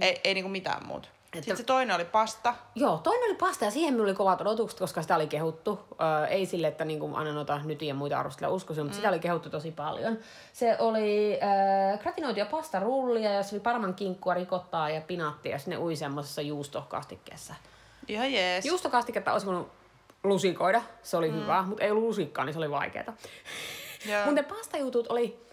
Ei, 0.00 0.20
ei 0.24 0.34
niinku 0.34 0.48
mitään 0.50 0.86
muuta. 0.86 1.08
Että... 1.26 1.44
Sitten 1.44 1.56
se 1.56 1.64
toinen 1.64 1.96
oli 1.96 2.04
pasta. 2.04 2.54
Joo, 2.74 3.00
toinen 3.02 3.24
oli 3.24 3.34
pasta 3.34 3.64
ja 3.64 3.70
siihen 3.70 3.94
minulla 3.94 4.08
oli 4.10 4.16
kovat 4.16 4.40
odotukset, 4.40 4.78
koska 4.78 5.02
sitä 5.02 5.16
oli 5.16 5.26
kehuttu. 5.26 5.80
Öö, 6.00 6.26
ei 6.26 6.46
sille, 6.46 6.66
että 6.66 6.84
niinku 6.84 7.10
aina 7.14 7.32
noita 7.32 7.60
nyt 7.64 7.82
ja 7.82 7.94
muita 7.94 8.18
arvostella 8.18 8.54
uskoisin, 8.54 8.84
mutta 8.84 8.94
mm. 8.94 8.96
sitä 8.96 9.08
oli 9.08 9.18
kehuttu 9.18 9.50
tosi 9.50 9.70
paljon. 9.70 10.18
Se 10.52 10.76
oli 10.78 11.32
öö, 11.32 11.98
gratinoitua 11.98 12.44
pastarullia 12.44 13.32
ja 13.32 13.42
se 13.42 13.54
oli 13.54 13.60
parman 13.60 13.94
kinkkua, 13.94 14.34
rikottaa 14.34 14.90
ja 14.90 15.00
pinaattia 15.00 15.52
ja 15.52 15.58
sinne 15.58 15.78
ui 15.78 15.96
semmoisessa 15.96 16.42
juustokastikkeessa. 16.42 17.54
Ihan 18.08 18.32
jees. 18.32 18.66
Juustokastiketta 18.66 19.32
olisi 19.32 19.46
voinut 19.46 19.68
lusikoida, 20.24 20.82
se 21.02 21.16
oli 21.16 21.28
mm. 21.28 21.40
hyvä, 21.40 21.62
mutta 21.62 21.84
ei 21.84 21.90
ollut 21.90 22.04
lusikkaa, 22.04 22.44
niin 22.44 22.52
se 22.52 22.58
oli 22.58 22.70
vaikeaa. 22.70 23.04
mutta 24.24 24.32
ne 24.32 24.42
pastajutut 24.42 25.06
oli 25.06 25.45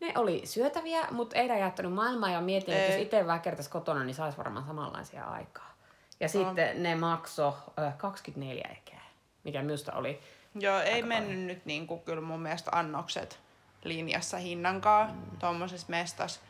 ne 0.00 0.12
oli 0.16 0.42
syötäviä, 0.44 1.06
mutta 1.10 1.36
ei 1.36 1.48
jättänyt 1.48 1.92
maailmaa 1.92 2.30
ja 2.30 2.40
mietin, 2.40 2.74
ei. 2.74 2.80
että 2.80 2.92
jos 2.92 3.02
itse 3.02 3.26
vähän 3.26 3.40
kertaisi 3.40 3.70
kotona, 3.70 4.04
niin 4.04 4.14
saisi 4.14 4.38
varmaan 4.38 4.66
samanlaisia 4.66 5.24
aikaa. 5.24 5.74
Ja 6.20 6.26
no. 6.26 6.28
sitten 6.28 6.82
ne 6.82 6.94
makso 6.94 7.56
24 7.96 8.68
ekeä, 8.72 9.00
mikä 9.44 9.62
minusta 9.62 9.92
oli 9.92 10.20
Joo, 10.54 10.80
ei 10.80 11.02
mennyt 11.02 11.28
paljon. 11.28 11.46
nyt 11.46 11.66
niin 11.66 11.86
kuin, 11.86 12.00
kyllä 12.00 12.20
mun 12.20 12.40
mielestä 12.40 12.70
annokset 12.74 13.38
linjassa 13.84 14.36
hinnankaan 14.36 15.10
mm. 15.10 15.38
tuommoisessa 15.38 15.86
mestassa. 15.90 16.40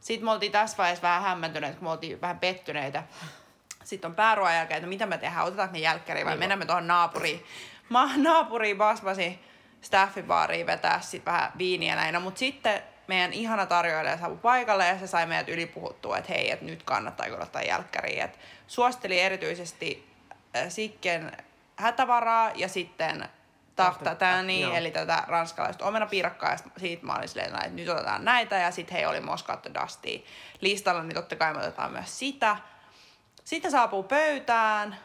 Sitten 0.00 0.24
me 0.24 0.30
oltiin 0.30 0.52
tässä 0.52 0.76
vaiheessa 0.76 1.02
vähän 1.02 1.22
hämmentyneet, 1.22 1.74
kun 1.74 1.84
me 1.84 1.90
oltiin 1.90 2.20
vähän 2.20 2.38
pettyneitä. 2.38 3.04
Sitten 3.84 4.08
on 4.08 4.14
pääruoan 4.14 4.54
jälkeen, 4.54 4.78
että 4.78 4.88
mitä 4.88 5.06
me 5.06 5.18
tehdään, 5.18 5.46
otetaanko 5.46 5.72
ne 5.72 5.78
jälkkäriin 5.78 6.26
vai 6.26 6.36
mennään 6.36 6.58
me 6.58 6.66
tuohon 6.66 6.86
naapuriin. 6.86 7.44
Ma, 7.88 8.10
naapuriin 8.16 8.78
Basbasi 8.78 9.38
staffibaariin 9.80 10.66
vetää 10.66 11.00
sit 11.00 11.26
vähän 11.26 11.52
viiniä 11.58 11.96
näin. 11.96 12.22
Mutta 12.22 12.38
sitten 12.38 12.82
meidän 13.06 13.32
ihana 13.32 13.66
tarjoilija 13.66 14.18
saapui 14.18 14.38
paikalle 14.38 14.86
ja 14.86 14.98
se 14.98 15.06
sai 15.06 15.26
meidät 15.26 15.48
ylipuhuttua, 15.48 16.18
että 16.18 16.32
hei, 16.32 16.50
että 16.50 16.64
nyt 16.64 16.82
kannattaa 16.82 17.26
ottaa 17.40 17.62
jälkkäriin. 17.62 18.22
Et 18.22 18.38
suositteli 18.66 19.20
erityisesti 19.20 20.10
äh, 20.56 20.68
Sikken 20.68 21.32
hätävaraa 21.76 22.50
ja 22.54 22.68
sitten 22.68 23.28
tahta 23.76 24.42
niin, 24.42 24.74
eli 24.74 24.90
tätä 24.90 25.22
ranskalaista 25.26 25.84
omenapiirakkaa, 25.84 26.50
ja 26.50 26.58
siitä 26.76 27.06
mä 27.06 27.14
olin 27.14 27.28
silleen, 27.28 27.54
että 27.54 27.68
nyt 27.68 27.88
otetaan 27.88 28.24
näitä, 28.24 28.56
ja 28.56 28.70
sitten 28.70 28.96
hei 28.96 29.06
oli 29.06 29.20
Moscato 29.20 29.70
Dustia 29.82 30.20
listalla, 30.60 31.02
niin 31.02 31.14
totta 31.14 31.36
kai 31.36 31.52
me 31.52 31.58
otetaan 31.58 31.92
myös 31.92 32.18
sitä. 32.18 32.56
Sitten 33.44 33.70
saapuu 33.70 34.02
pöytään, 34.02 34.96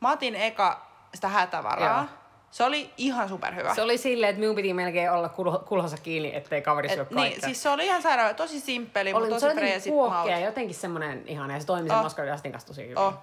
mä 0.00 0.12
otin 0.12 0.34
eka 0.34 0.86
sitä 1.14 1.28
hätävaraa, 1.28 1.98
Joo. 1.98 2.19
Se 2.50 2.64
oli 2.64 2.90
ihan 2.96 3.28
superhyvä. 3.28 3.74
Se 3.74 3.82
oli 3.82 3.98
silleen, 3.98 4.30
että 4.30 4.40
minun 4.40 4.56
piti 4.56 4.74
melkein 4.74 5.10
olla 5.10 5.28
kul- 5.28 5.64
kulhassa 5.68 5.96
kiinni, 5.96 6.34
ettei 6.34 6.62
kaveri 6.62 6.88
syö 6.88 7.06
Niin, 7.10 7.40
siis 7.40 7.62
se 7.62 7.68
oli 7.68 7.86
ihan 7.86 8.02
sairaan, 8.02 8.34
tosi 8.34 8.60
simppeli, 8.60 9.12
mutta 9.12 9.28
tosi 9.28 9.46
freesit 9.46 9.94
maut. 9.94 10.26
Se 10.26 10.34
oli 10.34 10.44
jotenkin 10.44 10.74
semmoinen 10.74 11.22
ihana, 11.26 11.54
ja 11.54 11.60
se 11.60 11.66
toimi 11.66 11.90
oh. 11.90 12.14
sen 12.16 12.28
Justin 12.28 12.52
kanssa 12.52 12.68
tosi 12.68 12.82
hyvin. 12.82 12.98
Oh. 12.98 13.14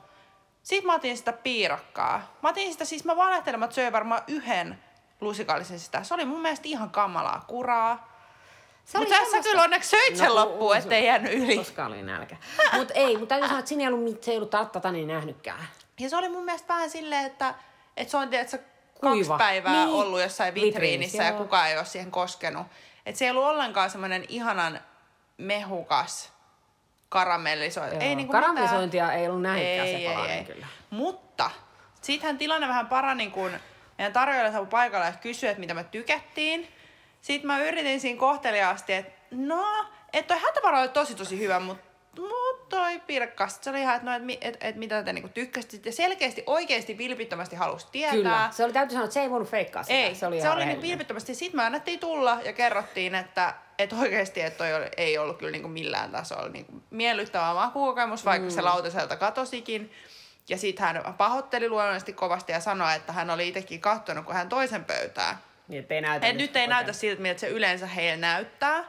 Sitten 0.63 0.87
mä 0.87 0.95
otin 0.95 1.17
sitä 1.17 1.33
piirakkaa. 1.33 2.37
Mä 2.43 2.49
otin 2.49 2.71
sitä, 2.71 2.85
siis 2.85 3.05
mä 3.05 3.15
valehtelen, 3.15 3.63
että 3.63 3.75
söin 3.75 3.93
varmaan 3.93 4.21
yhden 4.27 4.79
lusikallisen 5.21 5.79
sitä. 5.79 6.03
Se 6.03 6.13
oli 6.13 6.25
mun 6.25 6.41
mielestä 6.41 6.67
ihan 6.67 6.89
kamalaa 6.89 7.43
kuraa. 7.47 8.17
Mutta 8.97 9.15
sä, 9.15 9.31
sä 9.31 9.43
kyllä 9.43 9.63
onneksi 9.63 9.89
söit 9.89 10.17
sen 10.17 10.27
no, 10.27 10.35
loppuun, 10.35 10.77
ettei 10.77 11.05
jäänyt 11.05 11.33
yli. 11.33 11.57
Koska 11.57 11.85
oli 11.85 12.01
nälkä. 12.01 12.37
mutta 12.77 12.93
ei, 12.93 13.17
mutta 13.17 13.27
täytyy 13.27 13.47
sanoa, 13.47 13.59
että 13.59 13.69
siinä 13.69 13.83
ei 13.83 13.93
ollut, 13.93 14.23
se 14.23 14.31
ei 14.31 14.37
ollut 14.37 14.49
tarttata 14.49 14.91
niin 14.91 15.07
nähnytkään. 15.07 15.67
Ja 15.99 16.09
se 16.09 16.17
oli 16.17 16.29
mun 16.29 16.45
mielestä 16.45 16.67
vähän 16.67 16.89
silleen, 16.89 17.25
että, 17.25 17.53
että 17.97 18.11
se 18.11 18.17
on, 18.17 18.29
että 18.97 19.07
kaksi 19.07 19.31
päivää 19.37 19.85
niin. 19.85 19.89
ollut 19.89 20.21
jossain 20.21 20.53
vitriinissä 20.53 21.23
ja 21.23 21.33
kukaan 21.33 21.69
ei 21.69 21.77
ole 21.77 21.85
siihen 21.85 22.11
koskenut. 22.11 22.67
Et 23.05 23.15
se 23.15 23.25
ei 23.25 23.31
ollut 23.31 23.43
ollenkaan 23.43 23.89
semmoinen 23.89 24.25
ihanan 24.29 24.79
mehukas 25.37 26.33
karamellisointi. 27.09 27.95
Ei 27.95 28.15
niinku 28.15 28.31
Karamellisointia 28.31 29.03
mitään. 29.03 29.19
ei 29.19 29.27
ollut 29.27 29.41
nähnytkään 29.41 29.87
se 29.87 30.01
palanen 30.05 30.31
ei, 30.31 30.37
ei. 30.37 30.45
kyllä. 30.45 30.67
Mutta 30.89 31.51
sittenhän 32.01 32.37
tilanne 32.37 32.67
vähän 32.67 32.87
parani, 32.87 33.29
kun 33.29 33.51
meidän 33.97 34.13
tarjoilija 34.13 34.51
saapui 34.51 34.67
paikalle 34.67 35.05
ja 35.05 35.11
kysyi, 35.11 35.49
että 35.49 35.59
mitä 35.59 35.73
me 35.73 35.83
tykättiin. 35.83 36.67
Sitten 37.21 37.47
mä 37.47 37.59
yritin 37.59 37.99
siinä 37.99 38.19
kohteliaasti, 38.19 38.93
että 38.93 39.11
no, 39.31 39.85
että 40.13 40.33
toi 40.33 40.43
hätävaro 40.43 40.79
oli 40.79 40.89
tosi 40.89 41.15
tosi 41.15 41.39
hyvä, 41.39 41.59
mutta 41.59 41.86
mut 42.21 42.69
toi 42.69 42.99
pirkka. 42.99 43.47
Sitten 43.47 43.63
se 43.63 43.69
oli 43.69 43.81
ihan, 43.81 43.95
että 43.95 44.11
no, 44.11 44.15
et, 44.15 44.37
et, 44.41 44.57
et, 44.61 44.75
mitä 44.75 45.03
te 45.03 45.13
niinku 45.13 45.29
tykkäsitte. 45.29 45.89
Ja 45.89 45.93
selkeästi, 45.93 46.43
oikeasti 46.45 46.97
vilpittömästi 46.97 47.55
halusi 47.55 47.87
tietää. 47.91 48.13
Kyllä. 48.13 48.49
Se 48.51 48.63
oli, 48.63 48.73
täytyy 48.73 48.93
sanoa, 48.93 49.05
että 49.05 49.13
se 49.13 49.21
ei 49.21 49.29
voinut 49.29 49.49
feikkaa 49.49 49.83
sitä. 49.83 49.95
Ei, 49.95 50.15
se 50.15 50.27
oli, 50.27 50.41
se 50.41 50.49
oli 50.49 50.65
niin 50.65 50.81
vilpittömästi. 50.81 51.35
Sitten 51.35 51.59
me 51.59 51.63
annettiin 51.63 51.99
tulla 51.99 52.37
ja 52.45 52.53
kerrottiin, 52.53 53.15
että, 53.15 53.53
että 53.77 53.95
oikeasti 53.95 54.41
että 54.41 54.57
toi 54.57 54.73
oli- 54.73 54.89
ei 54.97 55.17
ollut 55.17 55.37
kyllä 55.37 55.51
niinku 55.51 55.67
millään 55.67 56.11
tasolla 56.11 56.49
niinku 56.49 56.83
miellyttävä 56.89 57.53
makukokemus, 57.53 58.25
vaikka 58.25 58.47
mm. 58.49 58.55
se 58.55 58.61
lautaselta 58.61 59.15
katosikin. 59.15 59.91
Ja 60.49 60.57
sitten 60.57 60.85
hän 60.85 61.13
pahoitteli 61.17 61.69
luonnollisesti 61.69 62.13
kovasti 62.13 62.51
ja 62.51 62.59
sanoi, 62.59 62.95
että 62.95 63.13
hän 63.13 63.29
oli 63.29 63.47
itsekin 63.47 63.81
katsonut, 63.81 64.25
kun 64.25 64.35
hän 64.35 64.49
toisen 64.49 64.85
pöytään. 64.85 65.37
Niin, 65.67 65.83
et 65.83 65.91
ei 65.91 66.01
näytä 66.01 66.27
Et 66.27 66.37
nyt 66.37 66.55
ei 66.55 66.61
oikein. 66.61 66.69
näytä 66.69 66.93
siltä, 66.93 67.21
miltä 67.21 67.39
se 67.39 67.47
yleensä 67.47 67.87
heillä 67.87 68.17
näyttää. 68.17 68.83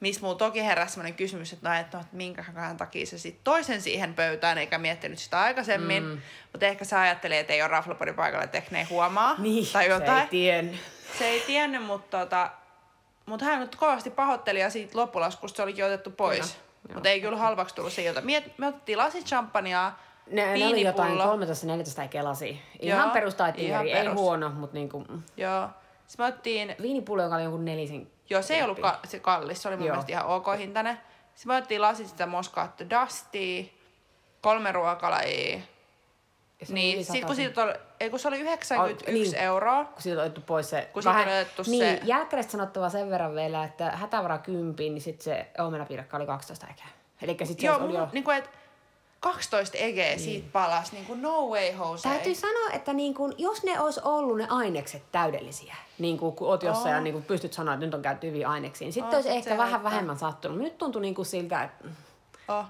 Missä 0.00 0.20
mulla 0.20 0.34
toki 0.34 0.64
heräsi 0.64 0.92
sellainen 0.92 1.14
kysymys, 1.14 1.52
että 1.52 1.68
no, 1.68 1.74
et, 1.74 1.92
no, 1.92 2.00
että 2.00 2.16
minkähän 2.16 2.76
takia 2.76 3.06
se 3.06 3.18
sitten 3.18 3.44
toisen 3.44 3.82
siihen 3.82 4.14
pöytään, 4.14 4.58
eikä 4.58 4.78
miettinyt 4.78 5.18
sitä 5.18 5.40
aikaisemmin. 5.40 6.02
Mm. 6.04 6.20
Mutta 6.52 6.66
ehkä 6.66 6.84
se 6.84 6.96
ajattelee, 6.96 7.40
että 7.40 7.52
ei 7.52 7.62
ole 7.62 7.68
raflapodin 7.68 8.14
paikalla, 8.14 8.44
että 8.44 8.58
ehkä 8.58 8.70
ne 8.72 8.78
ei 8.78 8.84
huomaa. 8.84 9.34
Niin, 9.38 9.66
tai 9.72 9.84
se 9.84 9.90
jotain. 9.90 10.22
ei 10.22 10.26
tiennyt. 10.26 10.80
Se 11.18 11.24
ei 11.24 11.40
tiennyt, 11.40 11.84
mutta 11.84 12.18
tota, 12.18 12.50
mut 13.26 13.42
hän 13.42 13.60
nyt 13.60 13.76
kovasti 13.76 14.10
pahoitteli 14.10 14.60
ja 14.60 14.70
siitä 14.70 14.98
loppulaskusta 14.98 15.56
se 15.56 15.62
olikin 15.62 15.84
otettu 15.84 16.10
pois. 16.10 16.38
Joo. 16.38 16.94
Mutta 16.94 17.08
ei 17.08 17.20
kyllä 17.20 17.36
halvaksi 17.38 17.74
tullut 17.74 17.92
se 17.92 18.02
jota. 18.02 18.20
Me, 18.20 18.44
me 18.58 18.66
otettiin 18.66 18.98
lasit 18.98 19.26
champagnea, 19.26 19.92
Ne, 20.30 20.58
ne 20.58 20.66
oli 20.66 20.82
jotain 20.84 21.12
viinipullo. 21.12 22.04
13-14 22.04 22.08
kelasi. 22.08 22.60
Ihan 22.80 23.04
Joo, 23.04 23.12
perustaitieri, 23.12 23.68
ihan 23.68 23.86
ei 23.86 23.92
perus. 23.92 24.14
huono, 24.14 24.50
mutta 24.50 24.74
niinku, 24.74 25.04
Joo. 25.36 25.68
Sitten 26.06 26.24
me 26.24 26.28
otettiin 26.28 26.76
viinipullo, 26.82 27.22
joka 27.22 27.34
oli 27.34 27.42
jonkun 27.42 27.64
nelisen. 27.64 28.06
Joo, 28.30 28.42
se 28.42 28.54
ei 28.54 28.62
ollut 28.62 28.80
ka- 28.80 29.00
se 29.04 29.18
kallis, 29.18 29.62
se 29.62 29.68
oli 29.68 29.76
mun 29.76 29.86
Joo. 29.86 29.94
mielestä 29.94 30.12
ihan 30.12 30.26
ok 30.26 30.46
hintainen. 30.58 31.00
Sitten 31.34 31.52
me 31.52 31.56
otettiin 31.56 31.82
lasit 31.82 32.08
sitä 32.08 32.26
Moscato 32.26 32.84
Dustia, 32.90 33.64
kolme 34.40 34.72
ruokalajia. 34.72 35.58
Niin, 36.68 37.04
sit 37.04 37.24
kun, 37.24 37.36
siitä 37.36 37.62
oli, 37.62 37.72
ei, 38.00 38.10
kun 38.10 38.18
se 38.18 38.28
oli 38.28 38.40
91 38.40 39.06
Ai, 39.06 39.12
niin. 39.12 39.34
euroa. 39.34 39.84
kun 39.84 40.02
siitä 40.02 40.20
on 40.20 40.24
otettu 40.26 40.40
pois 40.40 40.70
se... 40.70 40.88
Kun 40.92 41.02
siitä 41.02 41.18
on 41.18 41.22
otettu 41.28 41.62
niin, 41.66 41.84
se- 41.84 42.00
jälkkäreistä 42.04 42.52
sanottava 42.52 42.88
sen 42.88 43.10
verran 43.10 43.34
vielä, 43.34 43.64
että 43.64 43.90
hätävara 43.90 44.38
kympiin, 44.38 44.94
niin 44.94 45.02
sitten 45.02 45.24
se 45.24 45.46
omenapiirakka 45.62 46.16
oli 46.16 46.26
12 46.26 46.66
eikä. 46.66 46.82
Eli 47.22 47.36
sitten 47.46 47.66
Joo, 47.66 47.78
se 47.78 47.84
oli 47.84 47.94
jo... 47.94 48.08
niin 48.12 48.24
kuin, 48.24 48.36
et 48.36 48.50
12 49.20 49.78
egeä 49.78 50.18
siitä 50.18 50.48
palas, 50.52 50.92
niin 50.92 51.06
kuin 51.06 51.22
no 51.22 51.46
way 51.46 51.66
Jose. 51.78 52.08
Täytyy 52.08 52.34
sanoa, 52.34 52.70
että 52.72 52.92
niin 52.92 53.14
kun, 53.14 53.34
jos 53.38 53.62
ne 53.64 53.80
olisi 53.80 54.00
ollut 54.04 54.36
ne 54.36 54.46
ainekset 54.50 55.02
täydellisiä, 55.12 55.74
niin 55.98 56.18
kun, 56.18 56.36
kun 56.36 56.48
oot 56.48 56.62
jossain 56.62 56.94
ja 56.94 57.00
niin 57.00 57.14
kun 57.14 57.22
pystyt 57.22 57.52
sanoa, 57.52 57.74
että 57.74 57.86
nyt 57.86 57.94
on 57.94 58.02
käyty 58.02 58.26
hyviä 58.26 58.48
aineksia, 58.48 58.86
niin 58.86 58.92
sitten 58.92 59.08
Oo, 59.08 59.14
olisi 59.16 59.28
sit 59.28 59.36
ehkä 59.36 59.50
vähän 59.50 59.70
haittaa. 59.70 59.90
vähemmän 59.90 60.18
sattunut. 60.18 60.58
Nyt 60.58 60.78
tuntui 60.78 61.02
niin 61.02 61.14
kuin 61.14 61.26
siltä, 61.26 61.62
että 61.62 61.84
Oh. 62.48 62.64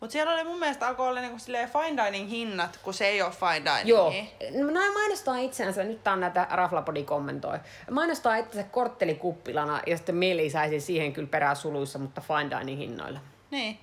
Mutta 0.00 0.12
siellä 0.12 0.32
oli 0.32 0.44
mun 0.44 0.58
mielestä 0.58 0.88
alkoi 0.88 1.08
olla 1.08 1.20
niinku 1.20 1.38
fine 1.72 2.04
dining 2.04 2.30
hinnat, 2.30 2.78
kun 2.82 2.94
se 2.94 3.06
ei 3.06 3.22
ole 3.22 3.30
fine 3.30 3.70
dining. 3.70 3.88
Joo. 3.88 4.12
No, 4.60 4.70
nämä 4.70 4.92
mainostaa 4.92 5.38
itseänsä, 5.38 5.84
nyt 5.84 6.04
tää 6.04 6.12
on 6.12 6.20
näitä 6.20 6.46
Raflapodi 6.50 7.04
kommentoi. 7.04 7.58
Mainostaa 7.90 8.36
itsensä 8.36 8.68
korttelikuppilana 8.70 9.80
ja 9.86 9.96
sitten 9.96 10.14
mieli 10.14 10.50
saisi 10.50 10.80
siihen 10.80 11.12
kyllä 11.12 11.28
perään 11.28 11.56
suluissa, 11.56 11.98
mutta 11.98 12.20
fine 12.20 12.58
dining 12.60 12.78
hinnoilla. 12.80 13.20
Niin. 13.50 13.78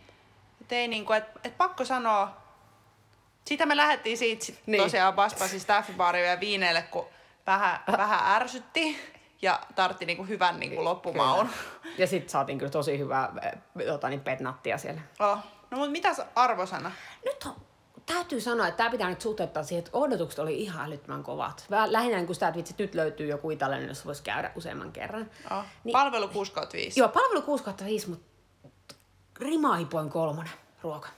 Et 0.70 0.74
ei 0.74 0.88
niinku, 0.88 1.14
et, 1.14 1.24
et 1.44 1.58
pakko 1.58 1.86
sanoa, 1.86 2.38
sitä 3.46 3.66
me 3.66 3.78
lähdettiin 3.78 4.18
siitä 4.18 4.46
sit 4.46 4.62
Niin. 4.66 4.84
tosiaan 4.84 5.14
Baspasin 5.14 5.60
staffibaariin 5.60 6.28
ja 6.30 6.40
viineille, 6.40 6.82
kun 6.82 7.06
vähän, 7.48 7.80
vähän 7.98 8.36
ärsytti 8.42 8.98
ja 9.42 9.60
tartti 9.76 10.06
niinku 10.06 10.24
hyvän 10.24 10.60
niinku 10.60 10.84
loppumaun. 10.84 11.50
Ja 11.98 12.08
sitten 12.08 12.30
saatiin 12.30 12.58
kyllä 12.58 12.72
tosi 12.72 13.00
hyvää 13.00 13.32
äh, 13.46 13.52
tota, 13.88 14.10
niin 14.10 14.20
petnattia 14.22 14.78
siellä. 14.78 15.02
Oh. 15.20 15.38
No 15.72 15.78
mut 15.78 15.92
mitäs 15.92 16.22
arvosana? 16.36 16.92
Nyt 17.26 17.44
on, 17.46 17.56
täytyy 18.06 18.42
sanoa, 18.42 18.68
että 18.68 18.78
tämä 18.78 18.90
pitää 18.90 19.10
nyt 19.10 19.22
suhteuttaa 19.22 19.64
siihen, 19.64 19.80
että 19.86 19.98
odotukset 19.98 20.40
oli 20.40 20.62
ihan 20.62 20.86
älyttömän 20.88 21.24
kovat. 21.24 21.66
Vähän 21.70 21.92
Lähinnä 21.94 22.26
kun 22.26 22.36
sitä, 22.36 22.48
että 22.48 22.58
vitsi, 22.58 22.76
nyt 22.78 22.96
löytyy 22.96 23.28
joku 23.28 23.52
italialainen, 23.52 23.90
jossa 23.90 24.06
voisi 24.06 24.24
käydä 24.24 24.52
useamman 24.56 24.92
kerran. 24.92 25.32
Oh. 25.52 25.64
Niin- 25.84 25.92
Palvelu 25.94 26.28
6 26.28 26.52
kautta 26.52 26.78
5. 26.78 27.00
Joo, 27.00 27.10
palvelu 27.10 27.42
6 27.42 27.64
5, 27.86 28.10
mutta 28.10 28.29
rimaipoin 29.40 30.10
kolmonen 30.10 30.54
ruoka. 30.84 31.10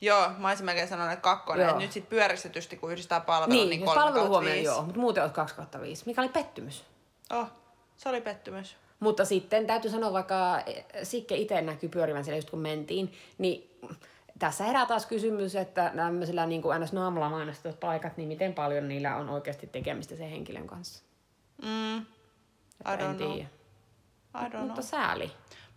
Joo, 0.00 0.30
mä 0.38 0.48
olisin 0.48 0.66
melkein 0.66 0.88
sanonut, 0.88 1.12
että 1.12 1.22
kakkonen. 1.22 1.62
Joo. 1.64 1.72
Et 1.72 1.78
nyt 1.82 1.92
sit 1.92 2.08
pyöristetysti, 2.08 2.76
kun 2.76 2.92
yhdistää 2.92 3.20
palvelun, 3.20 3.54
Niin, 3.54 3.70
niin, 3.70 3.80
jos 3.80 3.86
kolme 3.86 4.00
palvelu 4.00 4.14
kautta 4.14 4.28
huomioon, 4.28 4.62
joo, 4.62 4.82
mutta 4.82 5.00
muuten 5.00 5.22
olisi 5.22 5.34
2 5.34 5.54
5, 5.80 6.06
mikä 6.06 6.20
oli 6.20 6.28
pettymys. 6.28 6.84
Oh, 7.32 7.46
se 7.96 8.08
oli 8.08 8.20
pettymys. 8.20 8.76
Mutta 9.00 9.24
sitten 9.24 9.66
täytyy 9.66 9.90
sanoa, 9.90 10.12
vaikka 10.12 10.60
eh, 10.66 10.84
Sikke 11.02 11.36
itse 11.36 11.62
näkyy 11.62 11.88
pyörivän 11.88 12.24
siellä 12.24 12.38
just 12.38 12.50
kun 12.50 12.58
mentiin, 12.58 13.12
niin 13.38 13.78
tässä 14.38 14.64
herää 14.64 14.86
taas 14.86 15.06
kysymys, 15.06 15.56
että 15.56 15.92
tämmöisillä 15.96 16.46
niin 16.46 16.62
kuin 16.62 16.80
ns. 16.80 16.92
naamalla 16.92 17.28
mainostetut 17.30 17.80
paikat, 17.80 18.16
niin 18.16 18.28
miten 18.28 18.54
paljon 18.54 18.88
niillä 18.88 19.16
on 19.16 19.28
oikeasti 19.28 19.66
tekemistä 19.66 20.16
sen 20.16 20.30
henkilön 20.30 20.66
kanssa? 20.66 21.02
Mm, 21.62 21.96
I 21.98 22.04
Että 22.80 22.92
en 22.94 23.00
don't 23.00 23.16
know. 23.16 23.32
tiedä. 23.32 23.48
I 24.34 24.44
don't 24.48 24.50
know. 24.50 24.66
Mutta 24.66 24.82
sääli. 24.82 25.30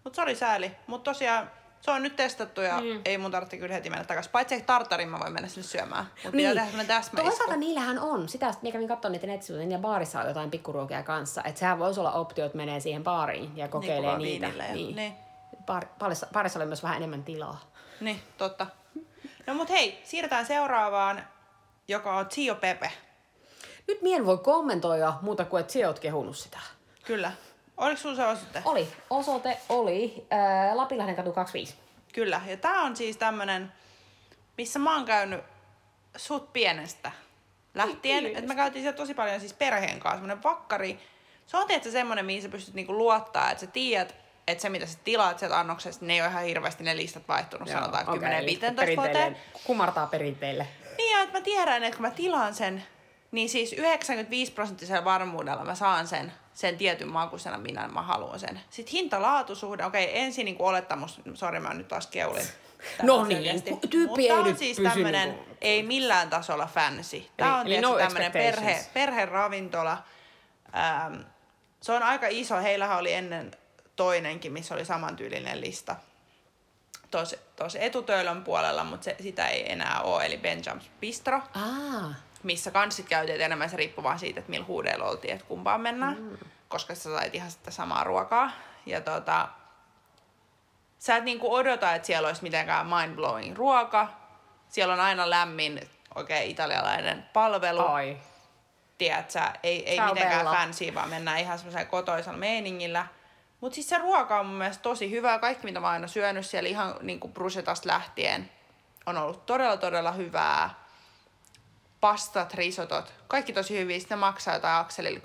Mutta 0.06 0.16
se 0.16 0.22
oli 0.22 0.36
sääli. 0.36 0.72
Mutta 0.88 1.12
tosiaan 1.12 1.52
se 1.82 1.92
on 1.92 2.04
nyt 2.04 2.16
testattu 2.16 2.62
ja 2.62 2.82
mm. 2.82 3.02
ei 3.06 3.18
mun 3.18 3.32
tarvitse 3.32 3.58
kyllä 3.58 3.74
heti 3.74 3.90
mennä 3.90 4.06
takaisin. 4.06 4.32
Paitsi 4.32 4.56
että 4.56 4.66
tartarin 4.66 5.10
mä 5.10 5.20
voin 5.20 5.34
mennä 5.34 5.50
sinne 5.50 5.68
syömään. 5.68 6.06
Mutta 6.24 6.38
niin. 6.38 6.50
pitää 6.50 6.66
tehdä 6.66 6.84
täsmäisku. 6.84 7.30
Toisaalta 7.30 7.56
niillähän 7.56 8.00
on, 8.00 8.30
sitä 8.30 8.54
mikä 8.62 8.88
katson 8.88 9.12
niitä 9.12 9.28
nettisivuja, 9.28 9.66
niin 9.66 9.82
baarissa 9.82 10.22
on 10.22 10.28
jotain 10.28 10.52
pikkuruokia 10.52 11.04
kanssa. 11.04 11.42
Että 11.44 11.60
sehän 11.60 11.80
voisi 11.80 12.00
olla 12.00 12.12
optio, 12.12 12.46
että 12.46 12.58
menee 12.58 12.80
siihen 12.80 13.04
baariin 13.04 13.58
ja 13.58 13.68
kokeilee 13.68 14.10
vaan 14.10 14.22
niitä. 14.22 14.48
ja- 14.48 14.74
niin. 14.74 15.14
Baar, 15.66 15.86
baarissa, 16.00 16.28
baarissa 16.34 16.60
oli 16.60 16.66
myös 16.66 16.84
vähän 16.84 16.98
enemmän 16.98 17.24
tilaa. 17.24 17.72
Niin, 18.02 18.20
totta. 18.38 18.68
No 19.48 19.54
mut 19.54 19.70
hei, 19.70 20.02
siirrytään 20.04 20.46
seuraavaan, 20.46 21.28
joka 21.88 22.16
on 22.18 22.26
Zio 22.30 22.56
Pepe. 22.56 22.92
Nyt 23.88 24.02
mien 24.02 24.26
voi 24.26 24.38
kommentoida 24.38 25.14
muuta 25.22 25.46
kuin, 25.46 25.62
että 25.62 25.74
sinä 25.74 25.88
oot 25.88 26.00
kehunut 26.00 26.38
sitä. 26.38 26.60
Kyllä. 27.04 27.32
Oliko 27.78 28.02
sulla 28.02 28.16
se 28.16 28.26
osoite? 28.26 28.62
Oli. 28.66 28.88
Osoite 29.10 29.58
oli 29.70 30.28
ää, 30.32 30.78
Lapinlahden 30.78 31.16
katu 31.16 31.32
25. 31.32 31.76
Kyllä. 32.14 32.42
Ja 32.46 32.58
tää 32.58 32.82
on 32.82 32.96
siis 32.96 33.18
tämmönen, 33.18 33.72
missä 34.58 34.80
mä 34.80 34.96
oon 34.96 35.06
käynyt 35.06 35.42
sut 36.18 36.54
pienestä 36.54 37.12
lähtien. 37.74 38.02
Pienestä. 38.02 38.40
Että 38.40 38.48
me 38.48 38.56
käytiin 38.56 38.84
siellä 38.84 38.98
tosi 38.98 39.14
paljon 39.14 39.40
siis 39.40 39.54
perheen 39.54 40.00
kanssa. 40.00 40.16
Semmonen 40.18 40.44
vakkari. 40.44 41.00
Se 41.48 41.58
on 41.58 41.68
tietysti 41.68 41.92
semmonen, 41.92 42.26
mihin 42.26 42.42
sä 42.42 42.50
pystyt 42.50 42.74
niinku 42.74 42.98
luottaa, 42.98 43.52
että 43.52 43.62
sä 43.62 43.68
tiedät, 43.68 44.16
että 44.48 44.62
se 44.62 44.70
mitä 44.70 44.86
sä 44.86 44.98
tilaat 45.04 45.40
sieltä 45.40 45.60
annoksesta, 45.60 46.06
ne 46.06 46.14
ei 46.14 46.22
ole 46.22 46.30
ihan 46.30 46.44
hirveästi 46.44 46.84
ne 46.84 46.98
listat 46.98 47.28
vaihtunut, 47.28 47.70
Joo, 47.70 47.80
sanotaan 47.80 48.10
okei, 48.10 48.30
10-15 48.30 48.84
eli 48.84 48.98
vuoteen. 48.98 49.38
Kumartaa 49.64 50.08
perinteille. 50.08 50.68
Niin 50.98 51.18
ja 51.18 51.24
että 51.24 51.38
mä 51.38 51.44
tiedän, 51.44 51.84
että 51.84 51.98
kun 51.98 52.06
mä 52.06 52.12
tilaan 52.12 52.56
sen, 52.56 52.84
niin 53.32 53.50
siis 53.50 53.74
95 53.74 54.52
prosenttisella 54.52 55.06
varmuudella 55.06 55.66
mä 55.66 55.76
saan 55.76 56.08
sen, 56.08 56.34
sen 56.56 56.78
tietyn 56.78 57.08
makuisena, 57.08 57.58
minä 57.58 57.88
mä 57.88 58.02
haluan 58.02 58.40
sen. 58.40 58.62
Sitten 58.70 58.92
hinta-laatusuhde, 58.92 59.86
okei 59.86 60.20
ensin 60.20 60.46
niin 60.46 60.56
olettamus, 60.60 61.22
sori 61.34 61.60
mä 61.60 61.74
nyt 61.74 61.88
taas 61.88 62.08
keulin. 62.08 62.46
No 63.04 63.18
Tää 63.18 63.28
niin, 63.28 63.44
selkeästi. 63.44 63.88
tyyppi 63.90 64.06
Mutta 64.08 64.22
ei 64.22 64.32
on 64.32 64.58
siis 64.58 64.78
pysy 64.78 64.90
tämmönen, 64.90 65.30
niinku- 65.30 65.58
ei 65.62 65.84
millään 65.84 66.30
tasolla 66.30 66.66
fancy. 66.66 67.24
Tää 67.38 67.56
on 67.56 67.68
eli 67.68 67.82
no 67.82 67.98
tämmönen 67.98 68.32
perhe, 68.32 68.86
perheravintola. 68.94 69.98
Ähm, 70.78 71.22
se 71.82 71.92
on 71.92 72.04
aika 72.04 72.28
iso, 72.30 72.62
heillähän 72.62 72.98
oli 72.98 73.14
ennen 73.14 73.52
toinenkin, 73.96 74.54
missä 74.54 74.74
oli 74.74 74.86
samantyylinen 74.86 75.62
lista 75.62 75.96
tuossa 77.56 77.80
etutöölön 77.80 78.44
puolella, 78.44 78.84
mutta 78.84 79.04
se, 79.04 79.16
sitä 79.22 79.48
ei 79.48 79.72
enää 79.72 80.02
ole, 80.02 80.26
eli 80.26 80.40
Benjam's 80.44 80.84
Bistro, 81.00 81.42
Aa, 81.54 82.14
missä 82.46 82.72
kans 82.72 82.96
sit 82.96 83.10
käytiin 83.10 83.42
enemmän 83.42 83.70
se 83.70 83.78
riippuu 83.78 84.04
vaan 84.04 84.20
siitä, 84.20 84.40
että 84.40 84.50
millä 84.50 84.66
huudeilla 84.66 85.06
oltiin, 85.06 85.34
että 85.34 85.46
kumpaan 85.48 85.82
mennään, 85.82 86.18
mm. 86.20 86.38
koska 86.68 86.96
sä 86.96 87.04
sait 87.04 87.36
ihan 87.36 87.52
sitä 87.52 87.72
samaa 87.72 88.04
ruokaa. 88.04 88.52
Ja 88.86 89.02
tota, 89.02 89.48
sä 91.00 91.16
et 91.16 91.24
niinku 91.24 91.54
odota, 91.54 91.96
että 91.96 92.06
siellä 92.06 92.28
olisi 92.28 92.44
mitenkään 92.44 92.86
mind-blowing 92.86 93.56
ruoka. 93.56 94.08
Siellä 94.70 94.94
on 94.94 95.00
aina 95.00 95.30
lämmin, 95.30 95.90
oikein 96.16 96.52
italialainen 96.52 97.26
palvelu. 97.34 97.88
ai. 97.88 98.18
Tiedät 98.98 99.32
sä, 99.32 99.54
ei, 99.64 99.90
ei 99.90 99.96
Ciao, 99.96 100.14
mitenkään 100.14 100.46
Bella. 100.46 100.58
fancy, 100.58 100.94
vaan 100.96 101.10
mennään 101.10 101.40
ihan 101.40 101.58
semmoisella 101.58 101.86
kotoisella 101.86 102.38
meiningillä. 102.38 103.08
Mutta 103.62 103.76
siis 103.76 103.90
se 103.90 103.98
ruoka 103.98 104.40
on 104.40 104.46
mun 104.46 104.58
mielestä 104.58 104.82
tosi 104.82 105.12
hyvää. 105.12 105.40
Kaikki, 105.40 105.66
mitä 105.66 105.80
mä 105.80 105.88
oon 105.88 105.94
aina 105.94 106.08
syönyt 106.08 106.46
siellä 106.46 106.70
ihan 106.70 106.96
niin 107.02 107.20
kuin 107.20 107.34
brusetasta 107.34 107.90
lähtien, 107.90 108.52
on 109.06 109.18
ollut 109.18 109.46
todella, 109.46 109.78
todella 109.78 110.12
hyvää. 110.12 110.85
Pastat, 112.06 112.54
risotot, 112.54 113.14
kaikki 113.28 113.54
tosi 113.54 113.80
hyviä. 113.80 114.00
Sitten 114.00 114.16
ne 114.16 114.20
maksaa 114.20 114.54
jotain 114.54 114.80
akselilla 114.80 115.20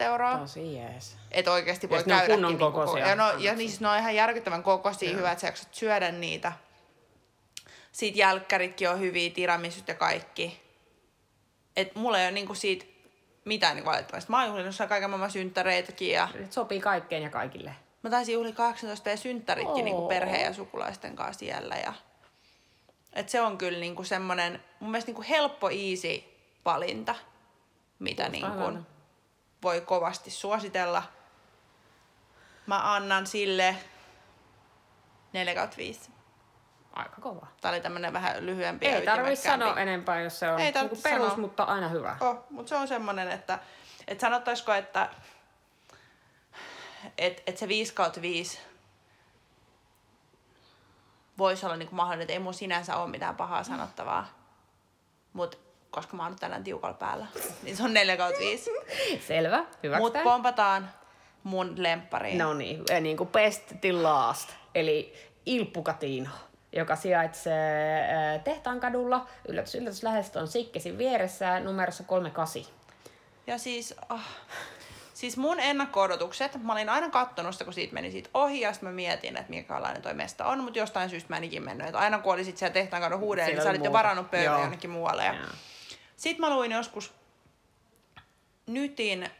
12-18 0.00 0.02
euroa. 0.04 0.38
Tosi 0.38 0.74
jees. 0.74 1.16
Että 1.30 1.52
oikeasti 1.52 1.90
voi 1.90 1.98
on 1.98 2.04
käydäkin. 2.04 2.34
kunnon 2.34 2.52
niinku 2.52 2.64
ko- 2.64 2.72
kokoisia 2.72 3.08
ja, 3.08 3.14
no, 3.14 3.30
ja 3.38 3.54
niin 3.54 3.68
siis 3.68 3.80
ne 3.80 3.88
on 3.88 3.98
ihan 3.98 4.14
järkyttävän 4.14 4.62
kokoisia, 4.62 5.16
hyvä, 5.16 5.32
että 5.32 5.40
sä 5.40 5.46
jaksat 5.46 5.74
syödä 5.74 6.12
niitä. 6.12 6.52
Sitten 7.92 8.18
jälkkäritkin 8.18 8.90
on 8.90 9.00
hyviä, 9.00 9.30
tiramisut 9.30 9.88
ja 9.88 9.94
kaikki. 9.94 10.62
Et 11.76 11.94
mulla 11.94 12.20
ei 12.20 12.26
ole 12.26 12.32
niinku 12.32 12.54
siitä 12.54 12.84
mitään 13.44 13.76
niinku 13.76 13.90
valitettavasti. 13.90 14.30
Mä 14.30 14.38
oon 14.38 14.48
juhlinut 14.48 14.76
kaiken 14.88 15.10
maailman 15.10 15.30
synttäreitäkin 15.30 16.10
ja 16.10 16.28
Nyt 16.34 16.52
sopii 16.52 16.80
kaikkeen 16.80 17.22
ja 17.22 17.30
kaikille. 17.30 17.74
Mä 18.02 18.10
taisin 18.10 18.34
juhli 18.34 18.52
18 18.52 19.08
ja 19.08 19.16
synttäritkin 19.16 19.74
Oo. 19.74 19.84
niinku 19.84 20.08
perheen 20.08 20.44
ja 20.44 20.52
sukulaisten 20.52 21.16
kanssa 21.16 21.38
siellä. 21.38 21.74
Ja... 21.76 21.92
Et 23.12 23.28
se 23.28 23.40
on 23.40 23.58
kyllä 23.58 23.78
niinku 23.78 24.04
semmonen, 24.04 24.64
mun 24.80 24.90
mielestä 24.90 25.08
niinku 25.08 25.24
helppo, 25.28 25.70
easy 25.70 26.24
valinta, 26.64 27.14
mitä 27.98 28.28
niinku 28.28 28.78
voi 29.62 29.80
kovasti 29.80 30.30
suositella. 30.30 31.02
Mä 32.66 32.94
annan 32.94 33.26
sille 33.26 33.76
4 35.32 35.54
kautta 35.54 35.76
5. 35.76 36.10
Aika 36.92 37.16
kova. 37.20 37.46
Tää 37.60 37.70
oli 37.70 37.80
tämmönen 37.80 38.12
vähän 38.12 38.46
lyhyempi 38.46 38.86
Ei 38.86 39.04
tarvi 39.04 39.36
sanoa 39.36 39.80
enempää, 39.80 40.20
jos 40.20 40.38
se 40.38 40.50
on 40.50 40.60
Ei 40.60 40.72
niinku 40.72 40.96
perus, 41.02 41.26
sanoa. 41.26 41.36
mutta 41.36 41.62
aina 41.62 41.88
hyvä. 41.88 42.16
Oh, 42.20 42.44
mutta 42.50 42.68
se 42.68 42.76
on 42.76 42.88
semmonen, 42.88 43.30
että 43.30 43.58
et 44.08 44.20
sanottaisiko, 44.20 44.72
että 44.72 45.08
et, 47.18 47.42
et 47.46 47.58
se 47.58 47.68
5 47.68 47.94
kautta 47.94 48.22
5 48.22 48.58
voisi 51.38 51.66
olla 51.66 51.76
niinku 51.76 51.94
mahdollinen, 51.94 52.22
että 52.22 52.32
ei 52.32 52.38
mun 52.38 52.54
sinänsä 52.54 52.96
ole 52.96 53.10
mitään 53.10 53.36
pahaa 53.36 53.64
sanottavaa. 53.64 54.28
Mutta 55.32 55.58
koska 55.90 56.16
mä 56.16 56.22
oon 56.22 56.32
nyt 56.32 56.40
tällään 56.40 56.64
tiukalla 56.64 56.94
päällä, 56.94 57.26
niin 57.62 57.76
se 57.76 57.82
on 57.82 57.94
4 57.94 58.16
kautta 58.16 58.40
5. 58.40 58.70
Selvä, 59.28 59.58
Mutta 59.58 59.78
hyväksytään. 59.82 60.24
pompataan 60.24 60.90
mun 61.44 61.74
lemppariin. 61.76 62.38
No 62.38 62.54
niin, 62.54 62.82
eh, 62.90 63.00
niin 63.00 63.16
kuin 63.16 63.28
best 63.28 63.72
till 63.80 64.02
last, 64.02 64.50
eli 64.74 65.14
Il 65.46 65.64
Pucatino, 65.64 66.30
joka 66.72 66.96
sijaitsee 66.96 68.00
eh, 68.00 68.42
Tehtaan 68.44 68.80
kadulla. 68.80 69.26
Yllätys, 69.48 69.74
yllätys, 69.74 70.02
lähestö 70.02 70.38
on 70.40 70.48
Sikkesin 70.48 70.98
vieressä 70.98 71.60
numerossa 71.60 72.04
38. 72.04 72.72
Ja 73.46 73.58
siis, 73.58 73.94
oh, 74.10 74.20
siis 75.22 75.36
mun 75.36 75.60
ennakko-odotukset, 75.60 76.62
mä 76.62 76.72
olin 76.72 76.88
aina 76.88 77.10
kattonut 77.10 77.54
sitä, 77.54 77.64
kun 77.64 77.74
siitä 77.74 77.94
meni 77.94 78.10
siitä 78.10 78.30
ohi, 78.34 78.60
ja 78.60 78.72
sitten 78.72 78.88
mä 78.88 78.94
mietin, 78.94 79.36
että 79.36 79.50
minkälainen 79.50 80.02
toi 80.02 80.14
mesta 80.14 80.46
on, 80.46 80.64
mutta 80.64 80.78
jostain 80.78 81.10
syystä 81.10 81.28
mä 81.28 81.36
en 81.36 81.44
ikin 81.44 81.62
mennyt. 81.62 81.86
Et 81.86 81.94
aina 81.94 82.18
kun 82.18 82.32
oli 82.32 82.44
sit 82.44 82.58
siellä 82.58 82.72
tehtaan 82.72 83.02
kadon 83.02 83.20
huudella, 83.20 83.48
niin 83.48 83.56
sä 83.56 83.62
oli 83.62 83.70
olit 83.70 83.84
jo 83.84 83.90
muuta. 83.90 83.98
varannut 83.98 84.30
pöydän 84.30 84.60
jonnekin 84.60 84.90
muualle. 84.90 85.24
Ja 85.24 85.34
sitten 86.16 86.40
mä 86.40 86.54
luin 86.54 86.72
joskus 86.72 87.14
Nytin 88.66 89.30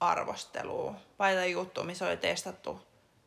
arvostelua, 0.00 0.94
vai 1.18 1.50
juttua, 1.50 1.84
missä 1.84 2.06
oli 2.06 2.16
testattu 2.16 2.86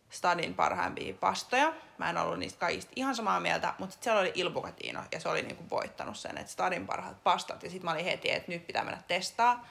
Stadin 0.09 0.53
parhaimpia 0.53 1.13
pastoja. 1.13 1.73
Mä 1.97 2.09
en 2.09 2.17
ollut 2.17 2.39
niistä 2.39 2.59
kaikista 2.59 2.91
ihan 2.95 3.15
samaa 3.15 3.39
mieltä, 3.39 3.73
mutta 3.77 3.93
sit 3.93 4.03
siellä 4.03 4.21
oli 4.21 4.31
Il 4.35 4.49
Bucatino 4.49 5.01
ja 5.11 5.19
se 5.19 5.29
oli 5.29 5.41
niinku 5.41 5.63
voittanut 5.69 6.17
sen, 6.17 6.37
että 6.37 6.51
Stadin 6.51 6.87
parhaat 6.87 7.23
pastat. 7.23 7.63
Ja 7.63 7.69
sitten 7.69 7.85
mä 7.85 7.91
olin 7.91 8.05
heti, 8.05 8.31
että 8.31 8.51
nyt 8.51 8.67
pitää 8.67 8.83
mennä 8.83 9.01
testaa. 9.07 9.67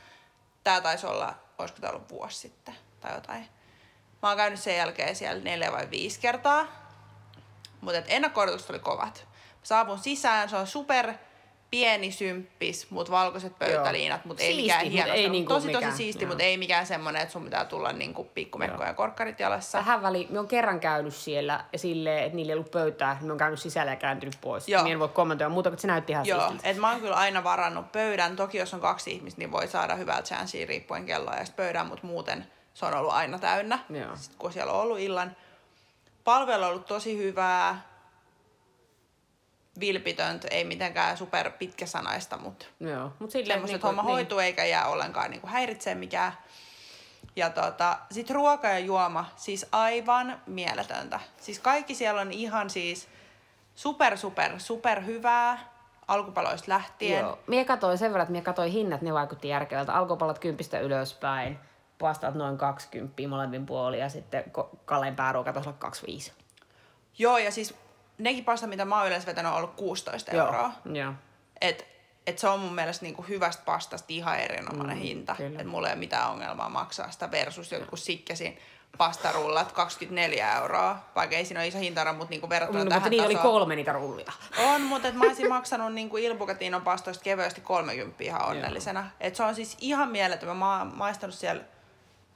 Tää 0.64 0.80
taisi 0.80 1.06
olla, 1.06 1.34
olisiko 1.58 1.80
tää 1.80 1.90
ollut 1.90 2.10
vuosi 2.10 2.38
sitten 2.38 2.74
tai 3.00 3.14
jotain. 3.14 3.48
Mä 4.22 4.28
oon 4.28 4.36
käynyt 4.36 4.60
sen 4.60 4.76
jälkeen 4.76 5.16
siellä 5.16 5.42
neljä 5.42 5.72
vai 5.72 5.90
viisi 5.90 6.20
kertaa. 6.20 6.66
Mutta 7.80 8.02
ennakko 8.06 8.40
oli 8.40 8.78
kovat. 8.78 9.26
Mä 9.30 9.60
saavun 9.62 9.98
sisään, 9.98 10.48
se 10.48 10.56
on 10.56 10.66
super 10.66 11.14
pieni 11.70 12.12
symppis, 12.12 12.90
mutta 12.90 13.12
valkoiset 13.12 13.58
pöytäliinat, 13.58 14.24
mutta 14.24 14.42
ei 14.42 14.56
mikään 14.56 14.84
mut 14.84 14.92
hieno. 14.92 15.12
ei 15.12 15.28
niinku 15.28 15.52
tosi 15.52 15.66
mikään, 15.66 15.84
tosi 15.84 15.96
siisti, 15.96 16.26
mutta 16.26 16.42
ei 16.42 16.56
mikään 16.56 16.86
semmoinen, 16.86 17.22
että 17.22 17.32
sun 17.32 17.44
pitää 17.44 17.64
tulla 17.64 17.92
niinku 17.92 18.24
pikkumekko 18.24 18.84
ja 18.84 18.94
korkkarit 18.94 19.40
jalassa. 19.40 19.78
Tähän 19.78 20.02
väliin, 20.02 20.26
me 20.30 20.38
on 20.38 20.48
kerran 20.48 20.80
käynyt 20.80 21.14
siellä 21.14 21.64
ja 21.72 21.78
silleen, 21.78 22.24
että 22.24 22.36
niillä 22.36 22.50
ei 22.50 22.54
ollut 22.54 22.70
pöytää, 22.70 23.14
niin 23.14 23.26
me 23.26 23.32
on 23.32 23.38
käynyt 23.38 23.60
sisällä 23.60 23.92
ja 23.92 23.96
kääntynyt 23.96 24.38
pois. 24.40 24.68
Joo. 24.68 24.82
Mä 24.82 24.88
en 24.88 24.98
voi 24.98 25.08
kommentoida 25.08 25.48
muuta, 25.48 25.70
mutta 25.70 25.82
se 25.82 25.86
näytti 25.86 26.12
ihan 26.12 26.26
Joo, 26.26 26.40
siistiltä. 26.40 26.68
et 26.68 26.76
mä 26.76 26.90
oon 26.90 27.00
kyllä 27.00 27.16
aina 27.16 27.44
varannut 27.44 27.92
pöydän. 27.92 28.36
Toki 28.36 28.58
jos 28.58 28.74
on 28.74 28.80
kaksi 28.80 29.10
ihmistä, 29.10 29.38
niin 29.38 29.52
voi 29.52 29.68
saada 29.68 29.94
hyvältä 29.94 30.22
chanssiä 30.22 30.66
riippuen 30.66 31.06
kelloa 31.06 31.36
ja 31.36 31.44
sit 31.44 31.56
pöydän, 31.56 31.86
mutta 31.86 32.06
muuten 32.06 32.46
se 32.74 32.86
on 32.86 32.94
ollut 32.94 33.12
aina 33.12 33.38
täynnä. 33.38 33.78
Joo. 33.90 34.16
Sitten 34.16 34.38
kun 34.38 34.52
siellä 34.52 34.72
on 34.72 34.80
ollut 34.80 34.98
illan. 34.98 35.36
Palvelu 36.24 36.62
on 36.62 36.68
ollut 36.68 36.86
tosi 36.86 37.18
hyvää. 37.18 37.88
Vilpitöntä, 39.80 40.48
ei 40.50 40.64
mitenkään 40.64 41.16
super 41.16 41.50
pitkäsanaista, 41.50 42.38
mutta 42.38 42.66
Joo, 42.80 43.12
silleen, 43.28 43.54
semmoista, 43.54 43.74
että 43.74 43.86
homma 43.86 44.02
hoituu 44.02 44.38
eikä 44.38 44.64
jää 44.64 44.86
ollenkaan 44.86 45.30
niin 45.30 45.40
häiritsee 45.44 45.94
mikään. 45.94 46.32
Ja 47.36 47.50
tota, 47.50 47.98
sit 48.10 48.30
ruoka 48.30 48.68
ja 48.68 48.78
juoma, 48.78 49.30
siis 49.36 49.66
aivan 49.72 50.40
mieletöntä. 50.46 51.20
Siis 51.36 51.58
kaikki 51.58 51.94
siellä 51.94 52.20
on 52.20 52.32
ihan 52.32 52.70
siis 52.70 53.08
super, 53.74 54.16
super, 54.16 54.60
super 54.60 55.04
hyvää 55.04 55.58
alkupaloista 56.08 56.72
lähtien. 56.72 57.20
Joo. 57.20 57.38
Mie 57.46 57.64
katsoin 57.64 57.98
sen 57.98 58.10
verran, 58.10 58.22
että 58.22 58.32
mie 58.32 58.42
katsoin 58.42 58.72
hinnat, 58.72 59.02
ne 59.02 59.14
vaikutti 59.14 59.48
järkevältä. 59.48 59.94
Alkupalat 59.94 60.38
kympistä 60.38 60.78
ylöspäin, 60.78 61.58
pastat 61.98 62.34
noin 62.34 62.58
20 62.58 63.28
molemmin 63.28 63.66
puolin 63.66 64.00
ja 64.00 64.08
sitten 64.08 64.44
pääruoka 65.16 65.52
taisi 65.52 65.68
olla 65.68 65.78
25. 65.78 66.32
Joo, 67.18 67.38
ja 67.38 67.50
siis 67.50 67.74
nekin 68.18 68.44
pasta, 68.44 68.66
mitä 68.66 68.84
mä 68.84 68.98
oon 68.98 69.06
yleensä 69.06 69.26
vetänyt, 69.26 69.52
on 69.52 69.58
ollut 69.58 69.74
16 69.76 70.30
euroa. 70.30 70.72
Joo. 70.92 71.12
Et, 71.60 71.86
et 72.26 72.38
se 72.38 72.48
on 72.48 72.60
mun 72.60 72.74
mielestä 72.74 73.04
niinku 73.04 73.22
hyvästä 73.22 73.62
pastasta 73.66 74.06
ihan 74.08 74.38
erinomainen 74.38 74.96
mm, 74.96 75.02
hinta. 75.02 75.34
kyllä. 75.34 75.60
Et 75.60 75.66
mulla 75.66 75.88
ei 75.88 75.92
ole 75.92 75.98
mitään 75.98 76.30
ongelmaa 76.30 76.68
maksaa 76.68 77.10
sitä 77.10 77.30
versus 77.30 77.72
joku 77.72 77.96
sikkesin 77.96 78.58
pastarullat 78.98 79.72
24 79.72 80.54
euroa. 80.56 80.98
Vaikka 81.14 81.36
ei 81.36 81.44
siinä 81.44 81.60
ole 81.60 81.66
iso 81.66 81.78
hintara, 81.78 82.12
mutta 82.12 82.30
niinku 82.30 82.48
verrattuna 82.48 82.84
No, 82.84 82.88
tähän 82.88 83.00
mutta 83.02 83.10
niillä 83.10 83.26
oli 83.26 83.34
tasoon- 83.34 83.42
kolme 83.42 83.76
niitä 83.76 83.92
rullia. 83.92 84.32
On, 84.58 84.80
mutta 84.82 85.08
et 85.08 85.14
mä 85.14 85.24
olisin 85.24 85.48
maksanut 85.48 85.94
niinku 85.94 86.16
Ilbukatinon 86.16 86.82
pastoista 86.82 87.24
kevyesti 87.24 87.60
30 87.60 88.24
ihan 88.24 88.44
onnellisena. 88.48 89.10
Et 89.20 89.36
se 89.36 89.42
on 89.42 89.54
siis 89.54 89.76
ihan 89.80 90.08
mieletön. 90.10 90.56
Mä 90.56 90.78
oon 90.78 90.96
maistanut 90.96 91.34
siellä 91.34 91.62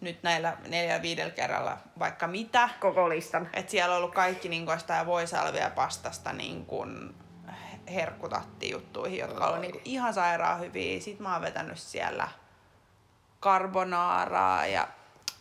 nyt 0.03 0.23
näillä 0.23 0.57
neljä 0.69 1.03
viidellä 1.03 1.33
kerralla 1.33 1.79
vaikka 1.99 2.27
mitä. 2.27 2.69
Koko 2.81 3.09
listan. 3.09 3.49
Et 3.53 3.69
siellä 3.69 3.95
on 3.95 3.99
ollut 3.99 4.15
kaikki 4.15 4.49
niin 4.49 4.67
sitä 4.79 5.07
voisalvia 5.07 5.71
pastasta 5.71 6.33
niin 6.33 6.67
kuin 6.67 7.15
herkkutatti 7.95 8.71
juttuihin, 8.71 9.19
jotka 9.19 9.47
on 9.47 9.61
niin 9.61 9.81
ihan 9.85 10.15
sairaan 10.15 10.61
hyviä. 10.61 11.01
Sitten 11.01 11.23
mä 11.23 11.33
oon 11.33 11.43
vetänyt 11.43 11.79
siellä 11.79 12.29
carbonaaraa 13.43 14.67
ja 14.67 14.89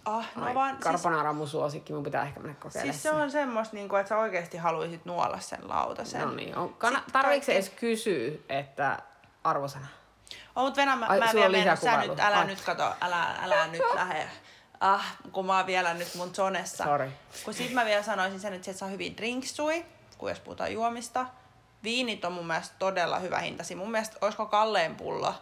ah, 0.06 0.30
no 0.36 0.46
Ai, 0.46 0.56
vaan, 0.56 0.72
siis, 0.76 0.84
Carbonara 0.84 1.30
on 1.30 1.36
mun 1.36 1.48
suosikki, 1.48 1.94
mun 1.94 2.04
pitää 2.04 2.24
ehkä 2.24 2.40
mennä 2.40 2.56
kokeilemaan. 2.60 2.94
siis 2.94 3.04
se 3.04 3.12
on 3.12 3.32
semmoista, 3.32 3.76
niin 3.76 3.90
kuin, 3.90 4.00
että 4.00 4.10
sä 4.10 4.18
oikeasti 4.18 4.58
haluaisit 4.58 5.06
nuolla 5.06 5.40
sen 5.40 5.70
lautasen. 5.70 6.22
No 6.22 6.32
niin, 6.32 6.58
on, 6.58 6.74
kana, 6.74 7.04
tarviiko 7.12 7.46
kaikki- 7.46 7.52
edes 7.52 7.70
kysyä, 7.70 8.32
että 8.50 9.00
arvosana? 9.44 9.88
Oh, 10.56 10.64
mutta 10.64 10.82
Venä, 10.82 10.96
mä, 10.96 11.06
Ai, 11.06 11.20
mä 11.20 11.30
vielä 11.34 11.58
menen, 11.58 11.78
sä 11.78 11.98
nyt, 11.98 12.20
älä 12.20 12.40
Ai. 12.40 12.46
nyt 12.46 12.62
kato, 12.62 12.96
älä, 13.02 13.36
älä 13.42 13.68
nyt 13.68 13.82
lähde. 13.96 14.28
Ah, 14.82 15.18
kun 15.32 15.46
mä 15.46 15.58
oon 15.58 15.66
vielä 15.66 15.94
nyt 15.94 16.16
mun 16.16 16.36
zonessa. 16.36 16.84
Sorry. 16.84 17.12
Kun 17.46 17.54
sit 17.54 17.74
mä 17.74 17.86
vielä 17.86 18.04
sanoisin 18.04 18.40
sen, 18.40 18.54
että 18.54 18.66
sieltä 18.66 18.80
saa 18.80 18.90
hyvin 18.90 19.18
drinksui, 19.18 19.86
kun 20.18 20.30
jos 20.30 20.40
puhutaan 20.40 20.74
juomista. 20.74 21.26
Viinit 21.84 22.26
on 22.26 22.32
mun 22.34 22.48
mielestä 22.48 22.76
todella 22.80 23.20
hyvä 23.20 23.40
hintasi. 23.40 23.76
Mun 23.76 23.92
mielestä, 23.92 24.18
olisiko 24.22 24.46
kallein 24.46 24.96
pullo, 24.96 25.34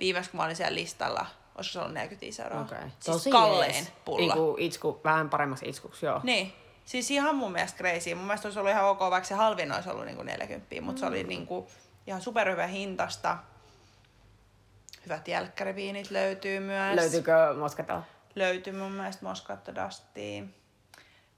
viimeksi 0.00 0.30
kun 0.30 0.38
mä 0.40 0.44
olin 0.44 0.56
siellä 0.56 0.74
listalla, 0.74 1.26
olisiko 1.54 1.72
se 1.72 1.78
ollut 1.78 1.94
45 1.94 2.42
euroa? 2.42 2.60
Okay. 2.60 2.90
Siis 3.00 3.28
kallein 3.32 3.74
jees. 3.74 3.92
pullo. 4.04 4.18
Niinku 4.18 4.56
itsku, 4.58 5.00
vähän 5.04 5.30
paremmassa 5.30 5.66
itskuksi, 5.68 6.06
joo. 6.06 6.20
Niin. 6.22 6.52
Siis 6.84 7.10
ihan 7.10 7.36
mun 7.36 7.52
mielestä 7.52 7.78
crazy. 7.78 8.14
Mun 8.14 8.24
mielestä 8.24 8.48
olisi 8.48 8.58
ollut 8.58 8.72
ihan 8.72 8.84
ok, 8.84 9.00
vaikka 9.00 9.28
se 9.28 9.34
halvin 9.34 9.72
olisi 9.72 9.88
ollut 9.90 10.04
niinku 10.04 10.22
40, 10.22 10.80
mutta 10.80 11.00
se 11.00 11.06
oli 11.06 11.22
Mm. 11.22 11.28
niinku 11.28 11.68
ihan 12.06 12.22
superhyvä 12.22 12.66
hintasta. 12.66 13.36
Hyvät 15.04 15.28
jälkkäriviinit 15.28 16.10
löytyy 16.10 16.60
myös. 16.60 16.96
Löytyykö 16.96 17.32
Moskatella? 17.58 18.02
Löytyy 18.36 18.72
mun 18.72 18.92
mielestä 18.92 19.26
Moscato 19.26 19.72
Dustia. 19.74 20.42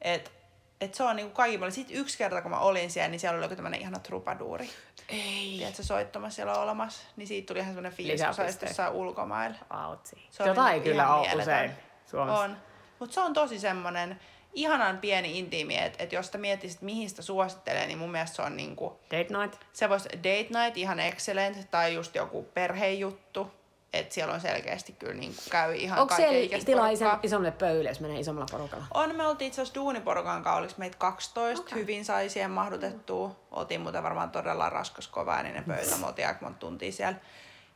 Et, 0.01 0.33
et 0.81 0.95
se 0.95 1.03
on 1.03 1.17
niinku 1.17 1.35
kaikki 1.35 1.59
paljon. 1.59 1.73
Sitten 1.73 1.97
yksi 1.97 2.19
kerta, 2.19 2.43
kun 2.43 2.51
mä 2.51 2.59
olin 2.59 2.91
siellä, 2.91 3.09
niin 3.09 3.21
siellä 3.21 3.37
oli 3.37 3.45
joku 3.45 3.57
tämmönen 3.57 3.81
ihana 3.81 3.99
trupaduuri. 3.99 4.71
Ei. 5.09 5.55
Tiedätkö, 5.59 5.83
soittamassa 5.83 6.37
siellä 6.37 6.53
on 6.55 6.63
olemassa. 6.63 7.03
Niin 7.17 7.27
siitä 7.27 7.47
tuli 7.47 7.59
ihan 7.59 7.71
semmonen 7.73 7.93
fiilis, 7.93 8.23
kun 8.23 8.35
sä 8.35 8.67
jossain 8.67 8.93
ulkomailla. 8.93 9.57
Autsi. 9.71 10.27
Se 10.31 10.43
oli 10.43 10.51
Jota 10.51 10.69
ei 10.69 10.73
niinku 10.75 10.89
kyllä 10.89 11.15
ole 11.15 11.27
mieletön. 11.27 11.43
usein 11.43 11.71
Suomessa. 12.07 12.41
On. 12.41 12.57
Mutta 12.99 13.15
se 13.15 13.21
on 13.21 13.33
tosi 13.33 13.59
semmonen 13.59 14.21
ihanan 14.53 14.99
pieni 14.99 15.39
intiimi, 15.39 15.77
että 15.79 16.03
et 16.03 16.13
jos 16.13 16.27
sitä 16.27 16.39
miettisit, 16.39 16.83
mihin 16.83 17.11
sitä 17.11 17.23
suosittelee, 17.23 17.87
niin 17.87 17.99
mun 17.99 18.11
mielestä 18.11 18.37
se 18.37 18.43
on 18.43 18.57
niinku, 18.57 19.01
Date 19.11 19.39
night? 19.39 19.63
se 19.73 19.89
voisi 19.89 20.09
date 20.09 20.49
night 20.63 20.77
ihan 20.77 21.01
excellent, 21.01 21.71
tai 21.71 21.95
just 21.95 22.15
joku 22.15 22.43
perhejuttu, 22.55 23.51
että 23.93 24.15
siellä 24.15 24.35
on 24.35 24.41
selkeästi 24.41 24.93
kyllä 24.93 25.15
niinku 25.15 25.43
käy 25.51 25.75
ihan 25.75 25.99
Onko 25.99 26.15
siellä 26.15 26.31
kaikenikäistä 26.33 26.67
tilaa 26.67 26.87
porukkaa. 26.89 27.09
ison, 27.13 27.21
isommalle 27.23 27.57
pöydälle, 27.59 27.89
jos 27.89 28.01
menee 28.01 28.21
isommalla 28.21 28.49
porukalla? 28.51 28.85
On, 28.95 29.15
me 29.17 29.27
oltiin 29.27 29.49
itse 29.49 29.63
asiassa 29.63 29.81
duuniporukan 29.81 30.43
kanssa, 30.43 30.59
oliko 30.59 30.75
meitä 30.77 30.97
12, 30.99 31.61
Okei. 31.63 31.73
okay. 31.73 31.83
hyvin 31.83 32.05
sai 32.05 32.29
siihen 32.29 32.51
mahdutettua. 32.51 33.37
Oltiin 33.51 33.81
muuten 33.81 34.03
varmaan 34.03 34.31
todella 34.31 34.71
raskas 34.71 35.09
kovainen 35.09 35.65
pöytä, 35.65 35.97
me 35.97 36.07
oltiin 36.07 36.29
aika 36.29 36.41
monta 36.45 36.59
tuntia 36.59 36.93
siellä. 36.93 37.19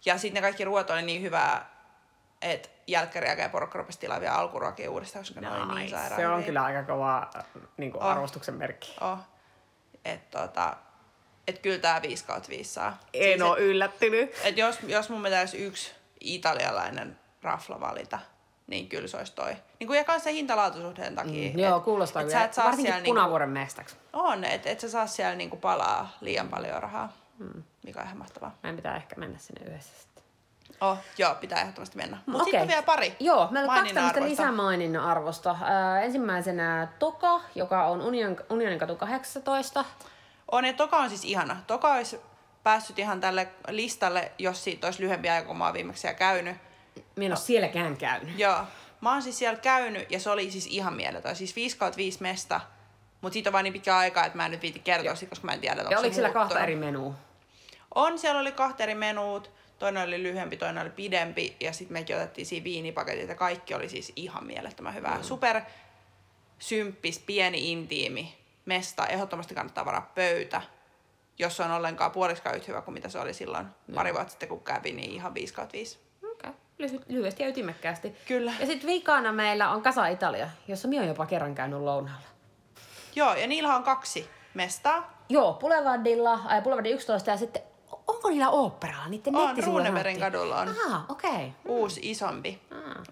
Ja 0.05 0.19
sitten 0.19 0.35
ne 0.35 0.41
kaikki 0.41 0.65
ruoat 0.65 0.91
oli 0.91 1.03
niin 1.03 1.23
hyvää, 1.23 1.71
että 2.43 2.69
jälkkärin 2.87 3.27
jälkeen 3.29 3.51
porukka 3.51 3.79
rupesi 3.79 3.99
tilaa 3.99 4.21
vielä 4.21 4.35
alkuruokia 4.35 4.91
uudestaan, 4.91 5.25
koska 5.25 5.41
ne 5.41 5.51
oli 5.51 5.75
niin 5.75 5.91
sairaan 5.91 6.21
Se 6.21 6.27
on 6.29 6.33
hyviä. 6.35 6.47
kyllä 6.47 6.65
aika 6.65 6.83
kova 6.83 7.31
niin 7.77 7.93
kuin 7.93 8.03
Oh. 8.03 8.09
arvostuksen 8.11 8.55
merkki. 8.55 8.97
Oh. 9.01 9.19
Et, 10.05 10.31
tota, 10.31 10.77
et 11.49 11.59
kyllä 11.59 11.79
tää 11.79 12.03
5 12.03 12.25
kautta 12.25 12.49
5 12.49 12.73
saa. 12.75 12.99
En 13.15 13.23
Siis, 13.23 13.43
ole 13.43 13.59
et, 13.59 13.65
yllättynyt. 13.65 14.31
et 14.45 14.57
jos, 14.57 14.79
jos 14.87 15.09
mun 15.11 15.23
pitäisi 15.23 15.57
yksi 15.59 15.93
italialainen 16.25 17.19
rafla 17.43 17.81
valita, 17.81 18.19
niin 18.67 18.89
kyllä 18.89 19.09
se 19.09 19.17
olisi 19.17 19.35
toi. 19.35 19.57
Niin 19.81 19.87
kuin 19.87 19.97
ja 19.97 20.05
kanssa 20.05 20.25
se 20.25 20.33
hintalaatuisuuden 20.33 21.15
takia. 21.15 21.53
Mm, 21.53 21.59
joo, 21.59 21.81
kuulostaa 21.81 22.23
et 22.23 22.29
kyllä. 22.29 22.39
Sä 22.39 22.45
et 22.45 22.55
saa 22.55 22.65
Varsinkin 22.65 22.87
siellä 22.87 23.03
niinku, 23.03 23.15
punavuoren 23.15 23.49
mestaksi. 23.49 23.97
on, 24.13 24.45
että 24.45 24.71
et 24.71 24.81
sä 24.81 24.89
saa 24.91 25.07
siellä 25.07 25.37
niinku 25.37 25.57
palaa 25.57 26.09
liian 26.21 26.49
paljon 26.49 26.83
rahaa, 26.83 27.13
mm. 27.39 27.63
mikä 27.85 28.01
on 28.01 28.07
ihan 28.07 28.19
mahtavaa. 28.19 28.59
Meidän 28.63 28.77
pitää 28.77 28.97
ehkä 28.97 29.17
mennä 29.17 29.39
sinne 29.39 29.71
yhdessä 29.71 29.93
sitten. 30.01 30.13
Oh, 30.81 30.99
joo, 31.19 31.35
pitää 31.35 31.61
ehdottomasti 31.61 31.97
mennä. 31.97 32.19
Mutta 32.27 32.43
Okei. 32.43 32.45
sitten 32.45 32.63
on 32.63 32.69
vielä 32.69 32.83
pari. 32.83 33.17
Joo, 33.21 33.49
meillä 33.51 33.73
on 33.73 33.79
kaksi 33.79 33.95
tämmöistä 33.95 34.23
lisämaininnan 34.23 35.05
arvosta. 35.05 35.51
Äh, 35.51 36.05
ensimmäisenä 36.05 36.89
Toka, 36.99 37.41
joka 37.55 37.87
on 37.87 38.01
Union, 38.01 38.37
Unionin 38.51 38.79
katu 38.79 38.97
18. 38.97 39.85
On, 40.53 40.65
ja 40.65 40.73
Toka 40.73 40.97
on 40.97 41.09
siis 41.09 41.25
ihana. 41.25 41.57
Toka 41.67 41.95
olisi 41.95 42.21
päässyt 42.63 42.99
ihan 42.99 43.21
tälle 43.21 43.49
listalle, 43.69 44.33
jos 44.39 44.65
siitä 44.65 44.87
olisi 44.87 45.03
lyhyempi 45.03 45.29
aika, 45.29 45.47
kun 45.47 45.59
mä 45.59 45.65
oon 45.65 45.75
viimeksi 45.75 46.01
siellä 46.01 46.19
käynyt. 46.19 46.57
Minä 47.17 47.27
en 47.27 47.33
ole 47.33 47.39
sielläkään 47.39 47.97
käynyt. 47.97 48.39
Joo. 48.39 48.59
Mä 49.01 49.13
oon 49.13 49.23
siis 49.23 49.39
siellä 49.39 49.59
käynyt, 49.59 50.11
ja 50.11 50.21
se 50.21 50.31
oli 50.31 50.51
siis 50.51 50.67
ihan 50.67 50.95
mieletön. 50.95 51.37
Siis 51.37 51.57
5 51.57 51.77
kautta 51.77 51.97
5 51.97 52.23
mesta. 52.23 52.61
Mutta 53.21 53.33
siitä 53.33 53.51
on 53.51 53.53
vaan 53.53 53.65
niin 53.65 53.73
pitkä 53.73 53.97
aika, 53.97 54.25
että 54.25 54.37
mä 54.37 54.45
en 54.45 54.51
nyt 54.51 54.63
viiti 54.63 54.79
kertoa 54.79 55.15
siitä, 55.15 55.31
koska 55.31 55.47
mä 55.47 55.53
en 55.53 55.61
tiedä, 55.61 55.73
että 55.73 55.83
Ja 55.83 55.89
onko 55.89 56.01
oliko 56.01 56.15
siellä 56.15 56.31
kahta 56.31 56.61
eri 56.61 56.77
menua? 56.77 57.15
On, 57.95 58.19
siellä 58.19 58.41
oli 58.41 58.53
kahta 58.53 58.83
eri 58.83 58.95
menuut. 58.95 59.51
Toinen 59.79 60.03
oli 60.03 60.23
lyhyempi, 60.23 60.57
toinen 60.57 60.83
oli 60.83 60.91
pidempi. 60.91 61.57
Ja 61.61 61.73
sitten 61.73 61.93
mekin 61.93 62.17
otettiin 62.17 62.47
siinä 62.47 62.65
viinipaketit 62.65 63.29
ja 63.29 63.35
kaikki 63.35 63.75
oli 63.75 63.89
siis 63.89 64.13
ihan 64.17 64.45
mielettömän 64.45 64.95
hyvää. 64.95 65.17
Mm. 65.17 65.23
Super 65.23 65.61
symppis, 66.59 67.19
pieni, 67.19 67.73
intiimi 67.73 68.39
mesta. 68.65 69.07
Ehdottomasti 69.07 69.55
kannattaa 69.55 69.85
varaa 69.85 70.13
pöytä. 70.15 70.63
Jos 71.43 71.61
on 71.61 71.71
ollenkaan 71.71 72.11
puoliksikaan 72.11 72.57
yhtä 72.57 72.67
hyvä 72.69 72.83
kuin 72.83 72.95
mitä 72.95 73.09
se 73.09 73.19
oli 73.19 73.35
silloin 73.35 73.67
pari 73.95 74.15
vuotta 74.15 74.31
sitten, 74.31 74.49
kun 74.49 74.61
kävi, 74.61 74.93
niin 74.93 75.11
ihan 75.11 75.35
5 75.35 75.55
kautta 75.55 75.73
5. 75.73 75.99
Okei, 76.33 76.51
okay. 76.79 76.99
lyhyesti 77.09 77.43
ja 77.43 77.49
ytimekkäästi. 77.49 78.17
Kyllä. 78.29 78.53
Ja 78.61 78.67
sitten 78.67 78.87
viikana 78.87 79.33
meillä 79.33 79.71
on 79.71 79.83
Kasa 79.83 80.07
Italia, 80.07 80.49
jossa 80.69 80.89
minä 80.89 81.01
olen 81.01 81.09
jopa 81.09 81.27
kerran 81.27 81.55
käynyt 81.55 81.81
lounaalla. 81.81 82.27
Joo, 83.15 83.35
ja 83.35 83.47
niillä 83.47 83.77
on 83.77 83.83
kaksi 83.83 84.31
mestaa. 84.55 85.25
Joo, 85.29 85.55
Boulevardilla, 85.55 86.33
äh, 86.33 86.63
Boulevardin 86.63 86.95
11 86.95 87.31
ja 87.31 87.37
sitten, 87.37 87.63
onko 88.07 88.29
niillä 88.29 88.51
oopperalla? 88.51 89.09
Niiden 89.09 89.37
On, 89.37 89.63
sanottiin. 89.63 90.21
kadulla 90.21 90.61
on. 90.61 90.69
Ah, 90.91 91.11
okei. 91.11 91.31
Okay. 91.31 91.51
uusi, 91.65 92.01
isompi. 92.03 92.63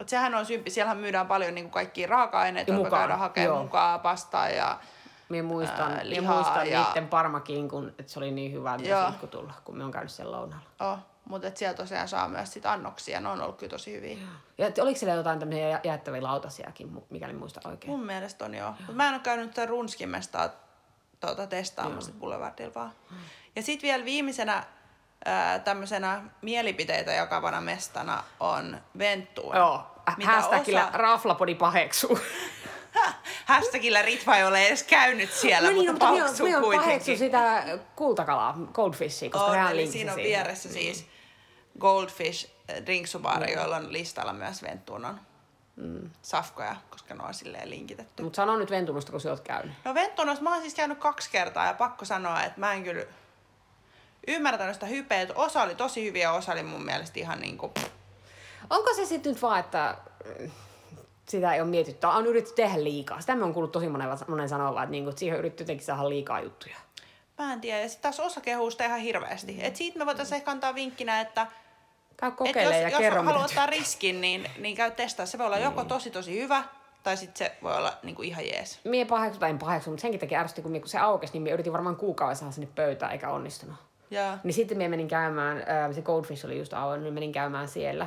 Et 0.00 0.08
sehän 0.08 0.34
on 0.34 0.46
symppi. 0.46 0.70
Siellähän 0.70 0.98
myydään 0.98 1.26
paljon 1.26 1.54
niin 1.54 1.70
kaikkia 1.70 2.06
raaka-aineita, 2.06 2.72
jotka 2.72 2.90
käydään 2.90 3.18
hakemaan 3.18 3.62
mukaan, 3.62 4.00
pastaa 4.00 4.48
ja 4.48 4.78
Minä 5.30 5.42
muistan, 5.42 5.92
Ää, 5.92 6.00
lihaa 6.08 6.34
muistan 6.34 6.70
ja- 6.70 6.84
niiden 6.86 7.08
parmakin, 7.08 7.68
kun, 7.68 7.88
että 7.98 8.12
se 8.12 8.18
oli 8.18 8.30
niin 8.30 8.52
hyvä, 8.52 8.74
että 8.74 9.12
kun 9.20 9.28
tulla, 9.28 9.52
kun 9.64 9.76
me 9.78 9.84
on 9.84 9.90
käynyt 9.90 10.10
siellä 10.12 10.36
lounaalla. 10.36 10.92
oh, 10.92 10.98
mutta 11.24 11.50
siellä 11.54 11.76
tosiaan 11.76 12.08
saa 12.08 12.28
myös 12.28 12.52
sit 12.52 12.66
annoksia. 12.66 13.20
Ne 13.20 13.28
on 13.28 13.40
ollut 13.42 13.56
kyllä 13.56 13.70
tosi 13.70 13.92
hyviä. 13.96 14.16
Ja 14.58 14.66
et 14.66 14.78
oliko 14.78 14.98
siellä 14.98 15.14
jotain 15.14 15.38
tämmöisiä 15.38 15.80
jaettavia 15.84 16.22
lautasiakin, 16.22 17.02
mikäli 17.10 17.32
muista 17.32 17.60
oikein? 17.68 17.90
Mun 17.90 18.06
mielestä 18.06 18.44
on 18.44 18.54
joo. 18.54 18.74
Mut 18.86 18.96
mä 18.96 19.08
en 19.08 19.14
ole 19.14 19.20
käynyt 19.20 19.48
sitä 19.48 19.66
runskimesta 19.66 20.50
tuota, 21.20 21.46
testaamassa 21.46 22.12
Boulevardilla 22.20 22.74
vaan. 22.74 22.92
Ja 23.56 23.62
sitten 23.62 23.88
vielä 23.88 24.04
viimeisenä 24.04 24.64
ää, 25.24 25.58
tämmöisenä 25.58 26.22
mielipiteitä 26.42 27.12
jakavana 27.12 27.60
mestana 27.60 28.22
on 28.40 28.80
Venttuun. 28.98 29.56
Joo, 29.56 29.86
hashtagillä 30.26 30.88
osa- 30.88 30.96
raflapodi 30.98 31.54
paheksuu. 31.54 32.18
Hashtagillä 33.44 34.02
Ritva 34.02 34.36
ei 34.36 34.44
ole 34.44 34.66
edes 34.66 34.82
käynyt 34.82 35.32
siellä, 35.32 35.68
no 35.68 35.76
niin, 35.76 35.90
mutta 35.90 36.06
no, 36.06 36.12
mutta 36.12 36.24
pauksuu 36.24 36.46
minä 36.46 36.60
paheksu 36.60 36.78
kuitenkin. 36.84 37.18
sitä 37.18 37.64
kultakalaa, 37.96 38.58
goldfishia, 38.72 39.30
koska 39.30 39.46
on, 39.46 39.56
hän 39.56 39.72
eli 39.72 39.86
siinä 39.86 40.12
on 40.12 40.14
siihen. 40.18 40.28
vieressä 40.30 40.68
siis 40.68 41.06
Goldfish 41.78 42.50
eh, 42.68 42.82
drinksubaari, 42.86 43.52
joilla 43.52 43.76
on 43.76 43.92
listalla 43.92 44.32
myös 44.32 44.62
Ventuunon 44.62 45.20
mm. 45.76 46.10
safkoja, 46.22 46.76
koska 46.90 47.14
ne 47.14 47.22
on 47.22 47.34
silleen 47.34 47.70
linkitetty. 47.70 48.22
Mutta 48.22 48.36
sano 48.36 48.56
nyt 48.56 48.70
Ventunosta, 48.70 49.12
kun 49.12 49.20
sä 49.20 49.30
oot 49.30 49.40
käynyt. 49.40 49.74
No 49.84 49.94
Ventuunossa 49.94 50.42
mä 50.42 50.52
oon 50.52 50.60
siis 50.60 50.74
käynyt 50.74 50.98
kaksi 50.98 51.30
kertaa 51.30 51.66
ja 51.66 51.74
pakko 51.74 52.04
sanoa, 52.04 52.42
että 52.42 52.60
mä 52.60 52.72
en 52.72 52.84
kyllä 52.84 53.04
ymmärtänyt 54.28 54.74
sitä 54.74 54.86
hypeä, 54.86 55.20
että 55.20 55.34
osa 55.34 55.62
oli 55.62 55.74
tosi 55.74 56.04
hyviä 56.04 56.32
osa 56.32 56.52
oli 56.52 56.62
mun 56.62 56.84
mielestä 56.84 57.20
ihan 57.20 57.40
niinku... 57.40 57.72
Onko 58.70 58.94
se 58.94 59.06
sitten 59.06 59.32
nyt 59.32 59.42
vaan, 59.42 59.60
että 59.60 59.96
mm, 60.38 60.50
sitä 61.30 61.54
ei 61.54 61.60
ole 61.60 61.68
mietitty, 61.70 62.06
on 62.06 62.26
yritetty 62.26 62.62
tehdä 62.62 62.84
liikaa. 62.84 63.20
Sitä 63.20 63.34
me 63.34 63.44
on 63.44 63.52
kuullut 63.52 63.72
tosi 63.72 63.88
monen, 63.88 64.08
monen 64.28 64.48
sanovan, 64.48 64.82
että, 64.82 64.90
niinku, 64.90 65.10
että 65.10 65.20
siihen 65.20 65.34
on 65.34 65.38
yritetty 65.38 65.62
jotenkin 65.62 65.86
saada 65.86 66.08
liikaa 66.08 66.40
juttuja. 66.40 66.76
Mä 67.38 67.52
en 67.52 67.60
tiedä. 67.60 67.80
Ja 67.80 67.88
sitten 67.88 68.02
taas 68.02 68.20
osa 68.20 68.40
kehuu 68.40 68.70
sitä 68.70 68.86
ihan 68.86 69.00
hirveästi. 69.00 69.56
Et 69.60 69.76
siitä 69.76 69.98
me 69.98 70.06
voitaisiin 70.06 70.36
ehkä 70.36 70.50
antaa 70.50 70.74
vinkkinä, 70.74 71.20
että 71.20 71.46
Käy 72.16 72.28
et 72.28 72.36
kokeile 72.36 72.74
jos, 72.74 72.82
ja 72.82 72.88
jos 72.88 72.98
kerro, 72.98 73.22
haluaa 73.22 73.44
ottaa 73.44 73.66
riskin, 73.66 74.20
niin, 74.20 74.50
niin 74.58 74.76
käy 74.76 74.90
testaa. 74.90 75.26
Se 75.26 75.38
voi 75.38 75.46
olla 75.46 75.58
joko 75.58 75.84
tosi 75.84 76.10
tosi 76.10 76.40
hyvä, 76.40 76.62
tai 77.02 77.16
sitten 77.16 77.46
se 77.46 77.56
voi 77.62 77.76
olla 77.76 77.92
niinku 78.02 78.22
ihan 78.22 78.46
jees. 78.46 78.80
Mie 78.84 79.04
paheksu 79.04 79.40
tai 79.40 79.50
en 79.50 79.58
paheksu, 79.58 79.90
mutta 79.90 80.02
senkin 80.02 80.20
takia 80.20 80.40
ärsytti, 80.40 80.62
kun, 80.62 80.70
mie- 80.70 80.80
kun 80.80 80.88
se 80.88 80.98
aukesi, 80.98 81.32
niin 81.32 81.42
mie 81.42 81.52
yritin 81.52 81.72
varmaan 81.72 81.96
kuukauden 81.96 82.36
saada 82.36 82.52
sinne 82.52 82.68
pöytään, 82.74 83.12
eikä 83.12 83.28
onnistunut. 83.28 83.76
Ja 84.10 84.38
Niin 84.44 84.54
sitten 84.54 84.78
mie 84.78 84.88
menin 84.88 85.08
käymään, 85.08 85.64
se 85.94 86.02
Goldfish 86.02 86.44
oli 86.46 86.58
just 86.58 86.74
auennut, 86.74 87.04
niin 87.04 87.14
menin 87.14 87.32
käymään 87.32 87.68
siellä 87.68 88.06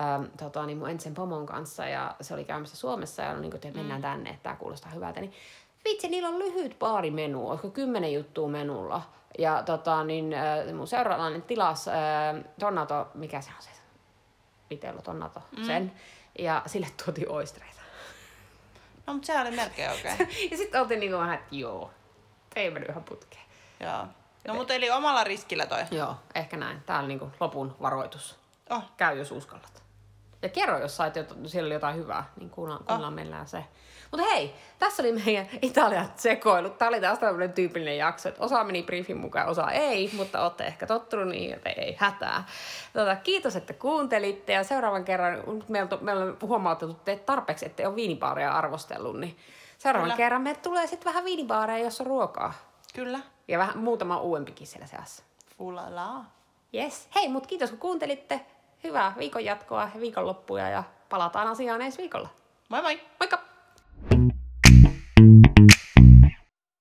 ähm, 0.00 0.24
tota, 0.38 0.66
niin 0.66 0.78
mun 0.78 0.90
entisen 0.90 1.14
pomon 1.14 1.46
kanssa 1.46 1.86
ja 1.86 2.14
se 2.20 2.34
oli 2.34 2.44
käymässä 2.44 2.76
Suomessa 2.76 3.22
ja 3.22 3.34
niin 3.34 3.54
että 3.54 3.68
mennään 3.74 4.00
mm. 4.00 4.02
tänne, 4.02 4.30
että 4.30 4.42
tämä 4.42 4.56
kuulostaa 4.56 4.90
hyvältä. 4.90 5.20
Niin 5.20 5.32
vitsi, 5.84 6.08
niillä 6.08 6.28
on 6.28 6.38
lyhyt 6.38 6.78
baarimenu, 6.78 7.48
olisiko 7.48 7.70
kymmenen 7.70 8.14
juttua 8.14 8.48
menulla. 8.48 9.02
Ja 9.38 9.62
tota, 9.62 10.04
niin, 10.04 10.34
äh, 10.34 10.74
mun 10.74 10.86
seuraavainen 10.86 11.42
tilas 11.42 11.88
äh, 11.88 11.94
Tornato, 12.58 13.08
mikä 13.14 13.40
se 13.40 13.50
on 13.56 13.62
se? 13.62 13.70
Vitello 14.70 15.02
Tornato, 15.02 15.40
mm. 15.56 15.64
sen. 15.64 15.92
Ja 16.38 16.62
sille 16.66 16.86
tuotiin 17.04 17.30
oistreita. 17.30 17.80
No, 19.06 19.12
mutta 19.12 19.26
sehän 19.26 19.46
oli 19.46 19.56
melkein 19.56 19.90
okei. 19.98 20.12
Okay. 20.14 20.26
ja 20.50 20.56
sitten 20.56 20.80
oltiin 20.80 21.00
niinku 21.00 21.18
vähän, 21.18 21.34
että 21.34 21.46
joo, 21.50 21.90
ei 22.56 22.70
mennyt 22.70 22.90
ihan 22.90 23.04
putkeen. 23.04 23.44
Joo. 23.80 24.06
No, 24.48 24.54
mutta 24.54 24.74
eli 24.74 24.90
omalla 24.90 25.24
riskillä 25.24 25.66
toi. 25.66 25.84
Joo, 25.90 26.16
ehkä 26.34 26.56
näin. 26.56 26.82
Tää 26.86 26.98
on 26.98 27.08
niinku 27.08 27.32
lopun 27.40 27.76
varoitus. 27.82 28.38
Oh, 28.70 28.82
Käy, 28.96 29.18
jos 29.18 29.30
uskallat. 29.30 29.83
Ja 30.44 30.48
kerro, 30.50 30.78
jos 30.78 30.96
sait, 30.96 31.14
jot- 31.16 31.48
siellä 31.48 31.66
oli 31.66 31.74
jotain 31.74 31.96
hyvää, 31.96 32.24
niin 32.36 32.50
kuunnellaan, 32.50 33.00
kuunnellaan 33.02 33.40
Ah. 33.42 33.46
se. 33.48 33.64
Mutta 34.10 34.26
hei, 34.26 34.54
tässä 34.78 35.02
oli 35.02 35.12
meidän 35.12 35.46
Italian 35.62 36.12
sekoilut. 36.16 36.78
Tämä 36.78 36.88
oli 36.88 37.00
taas 37.00 37.18
tämmöinen 37.18 37.52
tyypillinen 37.52 37.96
jakso, 37.96 38.28
että 38.28 38.44
osa 38.44 38.64
meni 38.64 38.82
briefin 38.82 39.16
mukaan, 39.16 39.48
osa 39.48 39.70
ei, 39.70 40.10
mutta 40.16 40.42
olette 40.44 40.64
ehkä 40.64 40.86
tottunut 40.86 41.28
niin, 41.28 41.54
että 41.54 41.70
ei 41.70 41.96
hätää. 41.98 42.44
Tota, 42.92 43.16
kiitos, 43.16 43.56
että 43.56 43.72
kuuntelitte 43.72 44.52
ja 44.52 44.64
seuraavan 44.64 45.04
kerran, 45.04 45.42
meillä 45.68 45.88
on, 45.92 46.04
meillä 46.04 46.24
on 46.24 46.36
huomautettu 46.42 46.94
teitä 47.04 47.22
tarpeeksi, 47.26 47.66
että 47.66 47.88
ole 47.88 47.96
viinibaareja 47.96 48.52
arvostellut, 48.52 49.20
niin 49.20 49.36
seuraavan 49.78 50.06
Kyllä. 50.06 50.16
kerran 50.16 50.42
meille 50.42 50.60
tulee 50.62 50.86
sitten 50.86 51.04
vähän 51.12 51.24
viinibaareja, 51.24 51.84
jossa 51.84 52.02
on 52.02 52.06
ruokaa. 52.06 52.52
kyllä. 52.94 53.20
Ja 53.48 53.58
vähän 53.58 53.78
muutama 53.78 54.20
uudempikin 54.20 54.66
siellä 54.66 54.86
seassa. 54.86 55.22
Ulala. 55.58 56.24
Yes. 56.74 57.08
Hei, 57.14 57.28
mutta 57.28 57.48
kiitos 57.48 57.70
kun 57.70 57.78
kuuntelitte. 57.78 58.40
Hyvää 58.84 59.14
viikon 59.18 59.44
jatkoa 59.44 59.90
ja 59.94 60.00
viikonloppuja 60.00 60.68
ja 60.68 60.84
palataan 61.08 61.48
asiaan 61.48 61.82
ensi 61.82 61.98
viikolla. 61.98 62.28
Moi 62.68 62.82
moi! 62.82 63.00
Moikka! 63.20 63.53